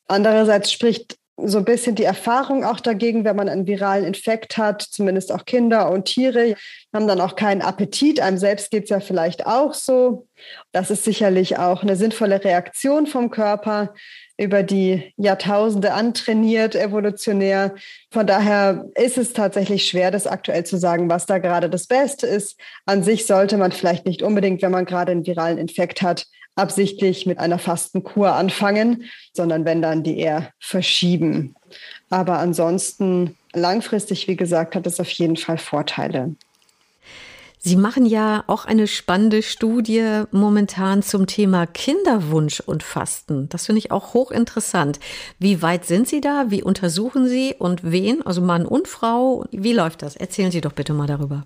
Andererseits 0.06 0.72
spricht 0.72 1.19
so 1.44 1.58
ein 1.58 1.64
bisschen 1.64 1.94
die 1.94 2.04
Erfahrung 2.04 2.64
auch 2.64 2.80
dagegen, 2.80 3.24
wenn 3.24 3.36
man 3.36 3.48
einen 3.48 3.66
viralen 3.66 4.04
Infekt 4.04 4.56
hat, 4.56 4.82
zumindest 4.82 5.32
auch 5.32 5.44
Kinder 5.44 5.90
und 5.90 6.04
Tiere 6.04 6.56
haben 6.92 7.06
dann 7.06 7.20
auch 7.20 7.36
keinen 7.36 7.62
Appetit. 7.62 8.20
Einem 8.20 8.38
selbst 8.38 8.70
geht 8.70 8.84
es 8.84 8.90
ja 8.90 9.00
vielleicht 9.00 9.46
auch 9.46 9.74
so. 9.74 10.26
Das 10.72 10.90
ist 10.90 11.04
sicherlich 11.04 11.58
auch 11.58 11.82
eine 11.82 11.96
sinnvolle 11.96 12.42
Reaktion 12.44 13.06
vom 13.06 13.30
Körper 13.30 13.94
über 14.38 14.62
die 14.62 15.12
Jahrtausende 15.16 15.92
antrainiert, 15.92 16.74
evolutionär. 16.74 17.74
Von 18.10 18.26
daher 18.26 18.86
ist 18.94 19.18
es 19.18 19.34
tatsächlich 19.34 19.86
schwer, 19.86 20.10
das 20.10 20.26
aktuell 20.26 20.64
zu 20.64 20.78
sagen, 20.78 21.10
was 21.10 21.26
da 21.26 21.38
gerade 21.38 21.68
das 21.68 21.86
Beste 21.86 22.26
ist. 22.26 22.58
An 22.86 23.02
sich 23.02 23.26
sollte 23.26 23.58
man 23.58 23.70
vielleicht 23.70 24.06
nicht 24.06 24.22
unbedingt, 24.22 24.62
wenn 24.62 24.72
man 24.72 24.86
gerade 24.86 25.12
einen 25.12 25.26
viralen 25.26 25.58
Infekt 25.58 26.00
hat, 26.00 26.26
absichtlich 26.60 27.26
mit 27.26 27.38
einer 27.38 27.58
Fastenkur 27.58 28.34
anfangen, 28.34 29.04
sondern 29.32 29.64
wenn 29.64 29.82
dann 29.82 30.02
die 30.02 30.18
eher 30.18 30.50
verschieben. 30.58 31.54
Aber 32.10 32.38
ansonsten 32.38 33.36
langfristig, 33.52 34.28
wie 34.28 34.36
gesagt, 34.36 34.74
hat 34.74 34.86
es 34.86 35.00
auf 35.00 35.10
jeden 35.10 35.36
Fall 35.36 35.58
Vorteile. 35.58 36.34
Sie 37.62 37.76
machen 37.76 38.06
ja 38.06 38.42
auch 38.46 38.64
eine 38.64 38.86
spannende 38.86 39.42
Studie 39.42 40.22
momentan 40.30 41.02
zum 41.02 41.26
Thema 41.26 41.66
Kinderwunsch 41.66 42.60
und 42.60 42.82
Fasten. 42.82 43.50
Das 43.50 43.66
finde 43.66 43.80
ich 43.80 43.90
auch 43.90 44.14
hochinteressant. 44.14 44.98
Wie 45.38 45.60
weit 45.60 45.84
sind 45.84 46.08
Sie 46.08 46.22
da? 46.22 46.46
Wie 46.48 46.62
untersuchen 46.62 47.28
Sie 47.28 47.54
und 47.58 47.90
wen? 47.90 48.24
Also 48.24 48.40
Mann 48.40 48.64
und 48.64 48.88
Frau? 48.88 49.44
Wie 49.50 49.74
läuft 49.74 50.00
das? 50.00 50.16
Erzählen 50.16 50.50
Sie 50.50 50.62
doch 50.62 50.72
bitte 50.72 50.94
mal 50.94 51.06
darüber. 51.06 51.44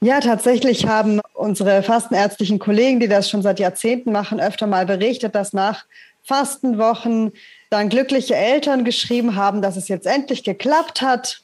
Ja, 0.00 0.20
tatsächlich 0.20 0.86
haben 0.86 1.20
unsere 1.34 1.82
fastenärztlichen 1.82 2.60
Kollegen, 2.60 3.00
die 3.00 3.08
das 3.08 3.28
schon 3.28 3.42
seit 3.42 3.58
Jahrzehnten 3.58 4.12
machen, 4.12 4.38
öfter 4.38 4.68
mal 4.68 4.86
berichtet, 4.86 5.34
dass 5.34 5.52
nach 5.52 5.84
Fastenwochen 6.22 7.32
dann 7.70 7.88
glückliche 7.88 8.36
Eltern 8.36 8.84
geschrieben 8.84 9.34
haben, 9.34 9.60
dass 9.60 9.76
es 9.76 9.88
jetzt 9.88 10.06
endlich 10.06 10.44
geklappt 10.44 11.02
hat. 11.02 11.40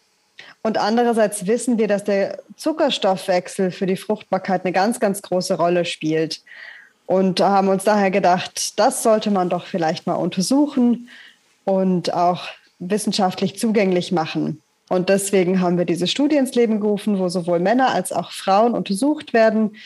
Und 0.62 0.78
andererseits 0.78 1.46
wissen 1.46 1.78
wir, 1.78 1.88
dass 1.88 2.04
der 2.04 2.38
Zuckerstoffwechsel 2.56 3.72
für 3.72 3.86
die 3.86 3.96
Fruchtbarkeit 3.96 4.64
eine 4.64 4.72
ganz, 4.72 5.00
ganz 5.00 5.20
große 5.20 5.56
Rolle 5.56 5.84
spielt. 5.84 6.40
Und 7.06 7.40
haben 7.40 7.68
uns 7.68 7.84
daher 7.84 8.10
gedacht, 8.10 8.78
das 8.78 9.02
sollte 9.02 9.30
man 9.30 9.50
doch 9.50 9.66
vielleicht 9.66 10.06
mal 10.06 10.14
untersuchen 10.14 11.10
und 11.64 12.14
auch 12.14 12.48
wissenschaftlich 12.78 13.58
zugänglich 13.58 14.12
machen. 14.12 14.62
Und 14.94 15.08
deswegen 15.08 15.60
haben 15.60 15.76
wir 15.76 15.84
diese 15.84 16.06
Studie 16.06 16.36
ins 16.36 16.54
Leben 16.54 16.80
gerufen, 16.80 17.18
wo 17.18 17.28
sowohl 17.28 17.58
Männer 17.58 17.92
als 17.92 18.12
auch 18.12 18.30
Frauen 18.30 18.74
untersucht 18.74 19.32
werden. 19.32 19.76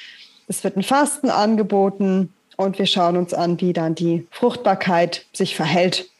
Es 0.48 0.64
wird 0.64 0.76
ein 0.76 0.82
Fasten 0.82 1.30
angeboten 1.30 2.32
und 2.56 2.78
wir 2.78 2.86
schauen 2.86 3.16
uns 3.16 3.32
an, 3.32 3.60
wie 3.60 3.72
dann 3.72 3.94
die 3.94 4.26
Fruchtbarkeit 4.30 5.24
sich 5.32 5.56
verhält, 5.56 6.10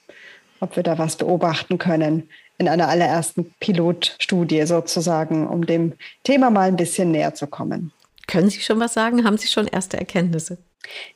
ob 0.61 0.77
wir 0.77 0.83
da 0.83 0.98
was 0.98 1.16
beobachten 1.16 1.79
können 1.79 2.29
in 2.57 2.68
einer 2.68 2.88
allerersten 2.88 3.55
Pilotstudie 3.61 4.66
sozusagen, 4.66 5.46
um 5.46 5.66
dem 5.66 5.92
Thema 6.24 6.51
mal 6.51 6.68
ein 6.68 6.77
bisschen 6.77 7.12
näher 7.12 7.35
zu 7.35 7.46
kommen. 7.46 7.92
Können 8.27 8.51
Sie 8.51 8.61
schon 8.61 8.81
was 8.81 8.94
sagen? 8.94 9.24
Haben 9.24 9.38
Sie 9.38 9.48
schon 9.48 9.66
erste 9.66 9.96
Erkenntnisse? 9.96 10.59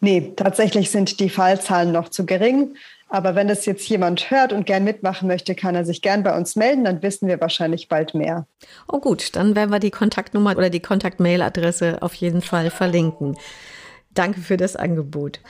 Nee, 0.00 0.32
tatsächlich 0.36 0.90
sind 0.90 1.20
die 1.20 1.30
Fallzahlen 1.30 1.92
noch 1.92 2.10
zu 2.10 2.26
gering. 2.26 2.76
Aber 3.12 3.34
wenn 3.34 3.46
das 3.46 3.66
jetzt 3.66 3.86
jemand 3.90 4.30
hört 4.30 4.54
und 4.54 4.64
gern 4.64 4.84
mitmachen 4.84 5.28
möchte, 5.28 5.54
kann 5.54 5.74
er 5.74 5.84
sich 5.84 6.00
gern 6.00 6.22
bei 6.22 6.34
uns 6.34 6.56
melden, 6.56 6.84
dann 6.84 7.02
wissen 7.02 7.28
wir 7.28 7.42
wahrscheinlich 7.42 7.88
bald 7.88 8.14
mehr. 8.14 8.46
Oh 8.90 9.00
gut, 9.00 9.36
dann 9.36 9.54
werden 9.54 9.70
wir 9.70 9.80
die 9.80 9.90
Kontaktnummer 9.90 10.56
oder 10.56 10.70
die 10.70 10.80
Kontaktmailadresse 10.80 11.98
auf 12.00 12.14
jeden 12.14 12.40
Fall 12.40 12.70
verlinken. 12.70 13.36
Danke 14.14 14.40
für 14.40 14.56
das 14.56 14.76
Angebot. 14.76 15.40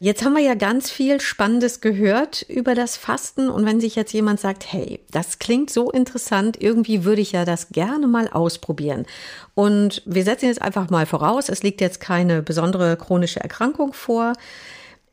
Jetzt 0.00 0.24
haben 0.24 0.32
wir 0.32 0.42
ja 0.42 0.54
ganz 0.54 0.90
viel 0.90 1.20
Spannendes 1.20 1.82
gehört 1.82 2.40
über 2.40 2.74
das 2.74 2.96
Fasten. 2.96 3.50
Und 3.50 3.66
wenn 3.66 3.80
sich 3.80 3.96
jetzt 3.96 4.14
jemand 4.14 4.40
sagt, 4.40 4.72
hey, 4.72 5.00
das 5.10 5.38
klingt 5.38 5.68
so 5.68 5.90
interessant, 5.90 6.56
irgendwie 6.58 7.04
würde 7.04 7.20
ich 7.20 7.32
ja 7.32 7.44
das 7.44 7.68
gerne 7.68 8.06
mal 8.06 8.28
ausprobieren. 8.28 9.04
Und 9.52 10.00
wir 10.06 10.24
setzen 10.24 10.46
jetzt 10.46 10.62
einfach 10.62 10.88
mal 10.88 11.04
voraus, 11.04 11.50
es 11.50 11.62
liegt 11.62 11.82
jetzt 11.82 12.00
keine 12.00 12.40
besondere 12.40 12.96
chronische 12.96 13.40
Erkrankung 13.40 13.92
vor. 13.92 14.32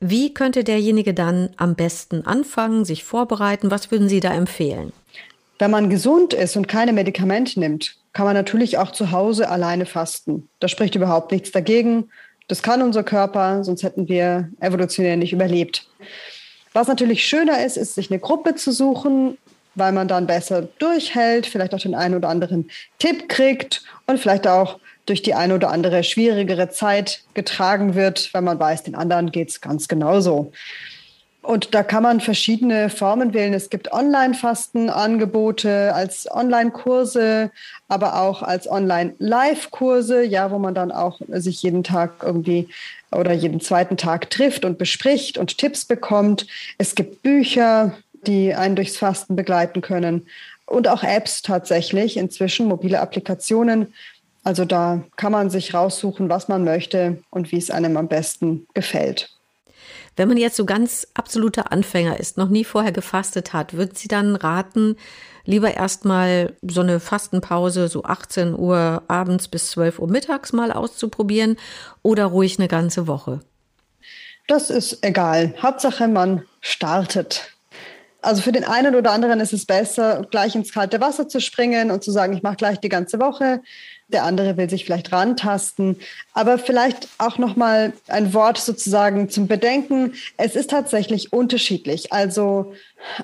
Wie 0.04 0.34
könnte 0.34 0.64
derjenige 0.64 1.14
dann 1.14 1.52
am 1.58 1.76
besten 1.76 2.26
anfangen, 2.26 2.86
sich 2.86 3.04
vorbereiten? 3.04 3.70
Was 3.70 3.92
würden 3.92 4.10
Sie 4.10 4.20
da 4.20 4.34
empfehlen? 4.34 4.92
Wenn 5.60 5.70
man 5.70 5.92
gesund 5.92 6.34
ist 6.34 6.58
und 6.58 6.68
keine 6.68 6.92
Medikamente 6.92 7.60
nimmt, 7.60 7.98
kann 8.12 8.26
man 8.26 8.34
natürlich 8.34 8.80
auch 8.80 8.92
zu 8.92 9.12
Hause 9.12 9.48
alleine 9.48 9.86
fasten. 9.86 10.50
Da 10.60 10.68
spricht 10.68 10.96
überhaupt 10.96 11.32
nichts 11.32 11.52
dagegen. 11.52 12.10
Das 12.48 12.64
kann 12.64 12.82
unser 12.82 13.04
Körper, 13.04 13.64
sonst 13.64 13.84
hätten 13.84 14.10
wir 14.10 14.50
evolutionär 14.60 15.18
nicht 15.18 15.34
überlebt. 15.34 15.88
Was 16.74 16.88
natürlich 16.88 17.24
schöner 17.24 17.64
ist, 17.64 17.78
ist, 17.78 17.94
sich 17.94 18.10
eine 18.10 18.20
Gruppe 18.20 18.56
zu 18.56 18.72
suchen, 18.72 19.38
weil 19.76 19.92
man 19.92 20.08
dann 20.08 20.26
besser 20.26 20.64
durchhält, 20.80 21.46
vielleicht 21.46 21.76
auch 21.76 21.80
den 21.80 21.94
einen 21.94 22.16
oder 22.16 22.30
anderen 22.30 22.72
Tipp 22.98 23.30
kriegt 23.30 23.84
und 24.08 24.20
vielleicht 24.20 24.48
auch 24.48 24.80
durch 25.12 25.22
die 25.22 25.34
eine 25.34 25.56
oder 25.56 25.72
andere 25.72 26.06
schwierigere 26.06 26.70
Zeit 26.70 27.24
getragen 27.34 27.96
wird, 27.96 28.34
weil 28.34 28.42
man 28.42 28.58
weiß, 28.58 28.84
den 28.84 28.96
anderen 28.96 29.32
geht 29.32 29.50
es 29.50 29.60
ganz 29.60 29.90
genauso. 29.90 30.54
Und 31.42 31.76
da 31.76 31.84
kann 31.84 32.04
man 32.04 32.22
verschiedene 32.22 32.90
Formen 32.90 33.34
wählen. 33.34 33.54
Es 33.54 33.70
gibt 33.70 33.92
Online-Fastenangebote 33.92 35.94
als 35.94 36.32
Online-Kurse, 36.32 37.52
aber 37.90 38.22
auch 38.22 38.42
als 38.42 38.72
Online-Live-Kurse, 38.72 40.24
ja, 40.24 40.50
wo 40.50 40.60
man 40.60 40.76
dann 40.76 40.94
auch 40.94 41.20
sich 41.28 41.62
jeden 41.62 41.84
Tag 41.84 42.24
irgendwie 42.24 42.70
oder 43.12 43.34
jeden 43.34 43.60
zweiten 43.60 43.98
Tag 43.98 44.30
trifft 44.30 44.64
und 44.64 44.78
bespricht 44.78 45.38
und 45.38 45.58
Tipps 45.58 45.84
bekommt. 45.84 46.48
Es 46.78 46.96
gibt 46.96 47.22
Bücher, 47.22 47.98
die 48.26 48.54
einen 48.54 48.78
durchs 48.78 48.96
Fasten 48.96 49.36
begleiten 49.36 49.82
können 49.82 50.26
und 50.72 50.88
auch 50.88 51.04
Apps 51.04 51.42
tatsächlich, 51.42 52.16
inzwischen 52.16 52.68
mobile 52.68 53.02
Applikationen. 53.02 53.94
Also 54.44 54.66
da 54.66 55.04
kann 55.18 55.32
man 55.32 55.50
sich 55.50 55.74
raussuchen, 55.74 56.30
was 56.30 56.48
man 56.48 56.64
möchte 56.64 57.22
und 57.30 57.52
wie 57.52 57.58
es 57.58 57.70
einem 57.70 57.98
am 57.98 58.08
besten 58.08 58.68
gefällt. 58.74 59.30
Wenn 60.16 60.28
man 60.28 60.38
jetzt 60.38 60.58
so 60.58 60.66
ganz 60.66 61.08
absoluter 61.14 61.72
Anfänger 61.72 62.20
ist, 62.20 62.38
noch 62.38 62.50
nie 62.50 62.66
vorher 62.66 62.92
gefastet 62.92 63.54
hat, 63.54 63.74
würden 63.74 63.96
Sie 63.96 64.08
dann 64.08 64.36
raten, 64.36 64.98
lieber 65.46 65.74
erstmal 65.74 66.54
so 66.62 66.82
eine 66.82 67.00
Fastenpause, 67.00 67.88
so 67.88 68.04
18 68.04 68.58
Uhr 68.58 69.04
abends 69.08 69.48
bis 69.48 69.72
12 69.72 70.00
Uhr 70.00 70.10
mittags 70.10 70.54
mal 70.54 70.72
auszuprobieren 70.72 71.58
oder 72.02 72.26
ruhig 72.26 72.60
eine 72.60 72.68
ganze 72.68 73.08
Woche? 73.08 73.40
Das 74.48 74.70
ist 74.70 75.04
egal. 75.06 75.54
Hauptsache, 75.62 76.08
man 76.08 76.44
startet. 76.60 77.52
Also 78.22 78.42
für 78.42 78.52
den 78.52 78.66
einen 78.66 78.96
oder 78.96 79.12
anderen 79.12 79.40
ist 79.40 79.54
es 79.54 79.66
besser, 79.66 80.28
gleich 80.30 80.56
ins 80.56 80.74
kalte 80.74 81.02
Wasser 81.02 81.28
zu 81.28 81.40
springen 81.40 81.90
und 81.90 82.04
zu 82.04 82.12
sagen, 82.12 82.34
ich 82.34 82.44
mache 82.44 82.58
gleich 82.58 82.80
die 82.80 82.90
ganze 82.90 83.20
Woche 83.20 83.62
der 84.14 84.24
andere 84.24 84.58
will 84.58 84.70
sich 84.70 84.86
vielleicht 84.86 85.12
rantasten. 85.12 85.98
Aber 86.34 86.58
vielleicht 86.58 87.08
auch 87.18 87.38
noch 87.38 87.56
mal 87.56 87.94
ein 88.08 88.34
Wort 88.34 88.58
sozusagen 88.58 89.30
zum 89.30 89.48
Bedenken. 89.48 90.14
Es 90.38 90.56
ist 90.56 90.70
tatsächlich 90.70 91.34
unterschiedlich. 91.34 92.14
Also 92.14 92.74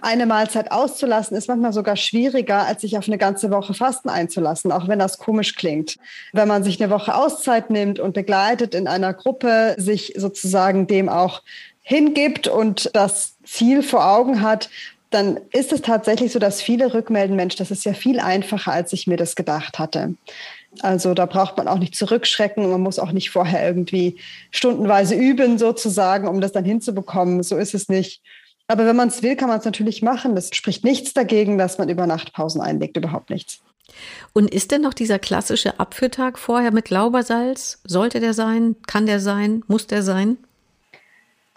eine 0.01 0.25
Mahlzeit 0.25 0.71
auszulassen 0.71 1.37
ist 1.37 1.47
manchmal 1.47 1.73
sogar 1.73 1.95
schwieriger, 1.95 2.65
als 2.65 2.81
sich 2.81 2.97
auf 2.97 3.07
eine 3.07 3.17
ganze 3.17 3.51
Woche 3.51 3.73
Fasten 3.73 4.09
einzulassen, 4.09 4.71
auch 4.71 4.87
wenn 4.87 4.99
das 4.99 5.17
komisch 5.17 5.55
klingt. 5.55 5.97
Wenn 6.33 6.47
man 6.47 6.63
sich 6.63 6.81
eine 6.81 6.91
Woche 6.91 7.15
Auszeit 7.15 7.69
nimmt 7.69 7.99
und 7.99 8.13
begleitet 8.13 8.75
in 8.75 8.87
einer 8.87 9.13
Gruppe, 9.13 9.75
sich 9.77 10.13
sozusagen 10.17 10.87
dem 10.87 11.09
auch 11.09 11.41
hingibt 11.81 12.47
und 12.47 12.89
das 12.93 13.35
Ziel 13.45 13.81
vor 13.81 14.05
Augen 14.05 14.41
hat, 14.41 14.69
dann 15.09 15.39
ist 15.53 15.71
es 15.71 15.81
tatsächlich 15.81 16.33
so, 16.33 16.39
dass 16.39 16.61
viele 16.61 16.93
rückmelden, 16.93 17.35
Mensch, 17.35 17.55
das 17.55 17.71
ist 17.71 17.85
ja 17.85 17.93
viel 17.93 18.19
einfacher, 18.19 18.73
als 18.73 18.91
ich 18.91 19.07
mir 19.07 19.17
das 19.17 19.35
gedacht 19.35 19.79
hatte. 19.79 20.15
Also 20.81 21.13
da 21.13 21.25
braucht 21.25 21.57
man 21.57 21.67
auch 21.67 21.79
nicht 21.79 21.95
zurückschrecken. 21.95 22.69
Man 22.69 22.81
muss 22.81 22.99
auch 22.99 23.11
nicht 23.11 23.31
vorher 23.31 23.65
irgendwie 23.65 24.17
stundenweise 24.51 25.15
üben, 25.15 25.57
sozusagen, 25.57 26.27
um 26.27 26.41
das 26.41 26.51
dann 26.51 26.65
hinzubekommen. 26.65 27.43
So 27.43 27.57
ist 27.57 27.73
es 27.73 27.89
nicht. 27.89 28.21
Aber 28.67 28.85
wenn 28.85 28.95
man 28.95 29.07
es 29.07 29.23
will, 29.23 29.35
kann 29.35 29.49
man 29.49 29.59
es 29.59 29.65
natürlich 29.65 30.01
machen. 30.01 30.35
Das 30.35 30.49
spricht 30.53 30.83
nichts 30.83 31.13
dagegen, 31.13 31.57
dass 31.57 31.77
man 31.77 31.89
über 31.89 32.05
Nachtpausen 32.05 32.61
einlegt, 32.61 32.97
überhaupt 32.97 33.29
nichts. 33.29 33.59
Und 34.33 34.53
ist 34.53 34.71
denn 34.71 34.81
noch 34.81 34.93
dieser 34.93 35.19
klassische 35.19 35.79
Abführtag 35.79 36.37
vorher 36.37 36.71
mit 36.71 36.89
Laubersalz? 36.89 37.79
Sollte 37.85 38.19
der 38.19 38.33
sein? 38.33 38.75
Kann 38.85 39.05
der 39.05 39.19
sein? 39.19 39.63
Muss 39.67 39.87
der 39.87 40.03
sein? 40.03 40.37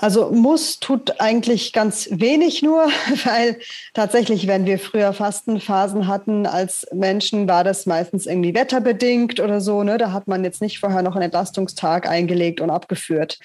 Also 0.02 0.30
muss 0.30 0.80
tut 0.80 1.20
eigentlich 1.20 1.74
ganz 1.74 2.08
wenig 2.10 2.62
nur, 2.62 2.86
weil 3.24 3.58
tatsächlich, 3.92 4.46
wenn 4.46 4.64
wir 4.64 4.78
früher 4.78 5.12
Fastenphasen 5.12 6.06
hatten 6.06 6.46
als 6.46 6.86
Menschen, 6.90 7.46
war 7.46 7.64
das 7.64 7.84
meistens 7.84 8.24
irgendwie 8.24 8.54
wetterbedingt 8.54 9.40
oder 9.40 9.60
so. 9.60 9.82
Ne? 9.82 9.98
Da 9.98 10.10
hat 10.12 10.26
man 10.26 10.42
jetzt 10.42 10.62
nicht 10.62 10.78
vorher 10.78 11.02
noch 11.02 11.16
einen 11.16 11.24
Entlastungstag 11.24 12.08
eingelegt 12.08 12.62
und 12.62 12.70
abgeführt. 12.70 13.38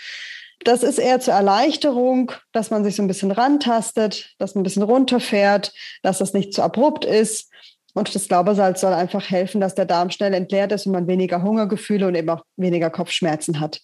Das 0.64 0.82
ist 0.82 0.98
eher 0.98 1.20
zur 1.20 1.34
Erleichterung, 1.34 2.32
dass 2.54 2.72
man 2.72 2.86
sich 2.86 2.96
so 2.96 3.04
ein 3.04 3.08
bisschen 3.10 3.32
rantastet, 3.32 4.34
dass 4.40 4.56
man 4.56 4.62
ein 4.62 4.64
bisschen 4.64 4.84
runterfährt, 4.84 5.74
dass 6.04 6.20
das 6.20 6.32
nicht 6.32 6.54
zu 6.54 6.62
abrupt 6.62 7.04
ist. 7.04 7.52
Und 7.94 8.16
das 8.16 8.30
Glaubersalz 8.30 8.80
soll 8.80 8.94
einfach 8.94 9.30
helfen, 9.30 9.60
dass 9.60 9.76
der 9.76 9.86
Darm 9.86 10.10
schnell 10.10 10.34
entleert 10.34 10.72
ist 10.72 10.86
und 10.86 10.94
man 10.94 11.08
weniger 11.08 11.44
Hungergefühle 11.44 12.08
und 12.08 12.16
eben 12.16 12.30
auch 12.30 12.44
weniger 12.56 12.90
Kopfschmerzen 12.90 13.60
hat. 13.60 13.82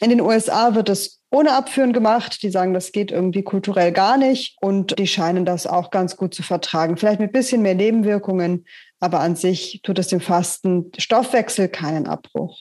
In 0.00 0.10
den 0.10 0.20
USA 0.20 0.76
wird 0.76 0.88
es 0.90 1.17
ohne 1.30 1.52
Abführen 1.52 1.92
gemacht. 1.92 2.42
Die 2.42 2.50
sagen, 2.50 2.74
das 2.74 2.92
geht 2.92 3.10
irgendwie 3.10 3.42
kulturell 3.42 3.92
gar 3.92 4.16
nicht 4.16 4.56
und 4.60 4.98
die 4.98 5.06
scheinen 5.06 5.44
das 5.44 5.66
auch 5.66 5.90
ganz 5.90 6.16
gut 6.16 6.34
zu 6.34 6.42
vertragen. 6.42 6.96
Vielleicht 6.96 7.20
mit 7.20 7.32
bisschen 7.32 7.62
mehr 7.62 7.74
Nebenwirkungen, 7.74 8.66
aber 9.00 9.20
an 9.20 9.36
sich 9.36 9.80
tut 9.82 9.98
es 9.98 10.08
dem 10.08 10.20
Fasten 10.20 10.90
Stoffwechsel 10.96 11.68
keinen 11.68 12.06
Abbruch. 12.06 12.58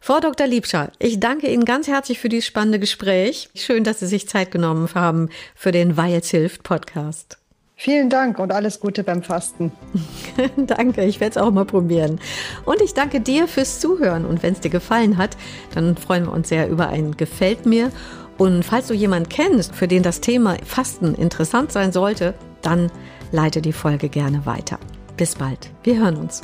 Frau 0.00 0.20
Dr. 0.20 0.46
Liebscher, 0.46 0.92
ich 0.98 1.18
danke 1.18 1.48
Ihnen 1.48 1.64
ganz 1.64 1.88
herzlich 1.88 2.18
für 2.18 2.28
dieses 2.28 2.46
spannende 2.46 2.78
Gespräch. 2.78 3.48
Schön, 3.54 3.82
dass 3.82 4.00
Sie 4.00 4.06
sich 4.06 4.28
Zeit 4.28 4.50
genommen 4.50 4.88
haben 4.94 5.30
für 5.54 5.72
den 5.72 5.96
Weils 5.96 6.30
hilft 6.30 6.62
Podcast. 6.62 7.38
Vielen 7.78 8.08
Dank 8.08 8.38
und 8.38 8.52
alles 8.52 8.80
Gute 8.80 9.04
beim 9.04 9.22
Fasten. 9.22 9.70
danke, 10.56 11.04
ich 11.04 11.20
werde 11.20 11.32
es 11.32 11.36
auch 11.36 11.50
mal 11.50 11.66
probieren. 11.66 12.18
Und 12.64 12.80
ich 12.80 12.94
danke 12.94 13.20
dir 13.20 13.46
fürs 13.46 13.80
Zuhören. 13.80 14.24
Und 14.24 14.42
wenn 14.42 14.54
es 14.54 14.60
dir 14.60 14.70
gefallen 14.70 15.18
hat, 15.18 15.36
dann 15.74 15.98
freuen 15.98 16.24
wir 16.24 16.32
uns 16.32 16.48
sehr 16.48 16.70
über 16.70 16.88
ein 16.88 17.18
Gefällt 17.18 17.66
mir. 17.66 17.92
Und 18.38 18.64
falls 18.64 18.86
du 18.86 18.94
jemanden 18.94 19.28
kennst, 19.28 19.74
für 19.74 19.88
den 19.88 20.02
das 20.02 20.22
Thema 20.22 20.56
Fasten 20.64 21.14
interessant 21.14 21.70
sein 21.70 21.92
sollte, 21.92 22.32
dann 22.62 22.90
leite 23.30 23.60
die 23.60 23.74
Folge 23.74 24.08
gerne 24.08 24.46
weiter. 24.46 24.78
Bis 25.18 25.34
bald. 25.34 25.70
Wir 25.82 25.98
hören 25.98 26.16
uns. 26.16 26.40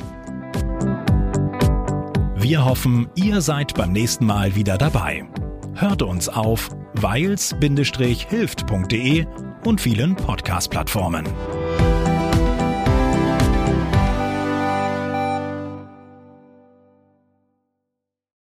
Wir 2.35 2.63
hoffen, 2.63 3.09
ihr 3.15 3.41
seid 3.41 3.73
beim 3.73 3.91
nächsten 3.91 4.27
Mal 4.27 4.55
wieder 4.55 4.77
dabei. 4.77 5.25
Hört 5.73 6.03
uns 6.03 6.29
auf 6.29 6.69
weils-hilft.de 6.93 9.25
und 9.65 9.81
vielen 9.81 10.15
Podcast-Plattformen. 10.15 11.62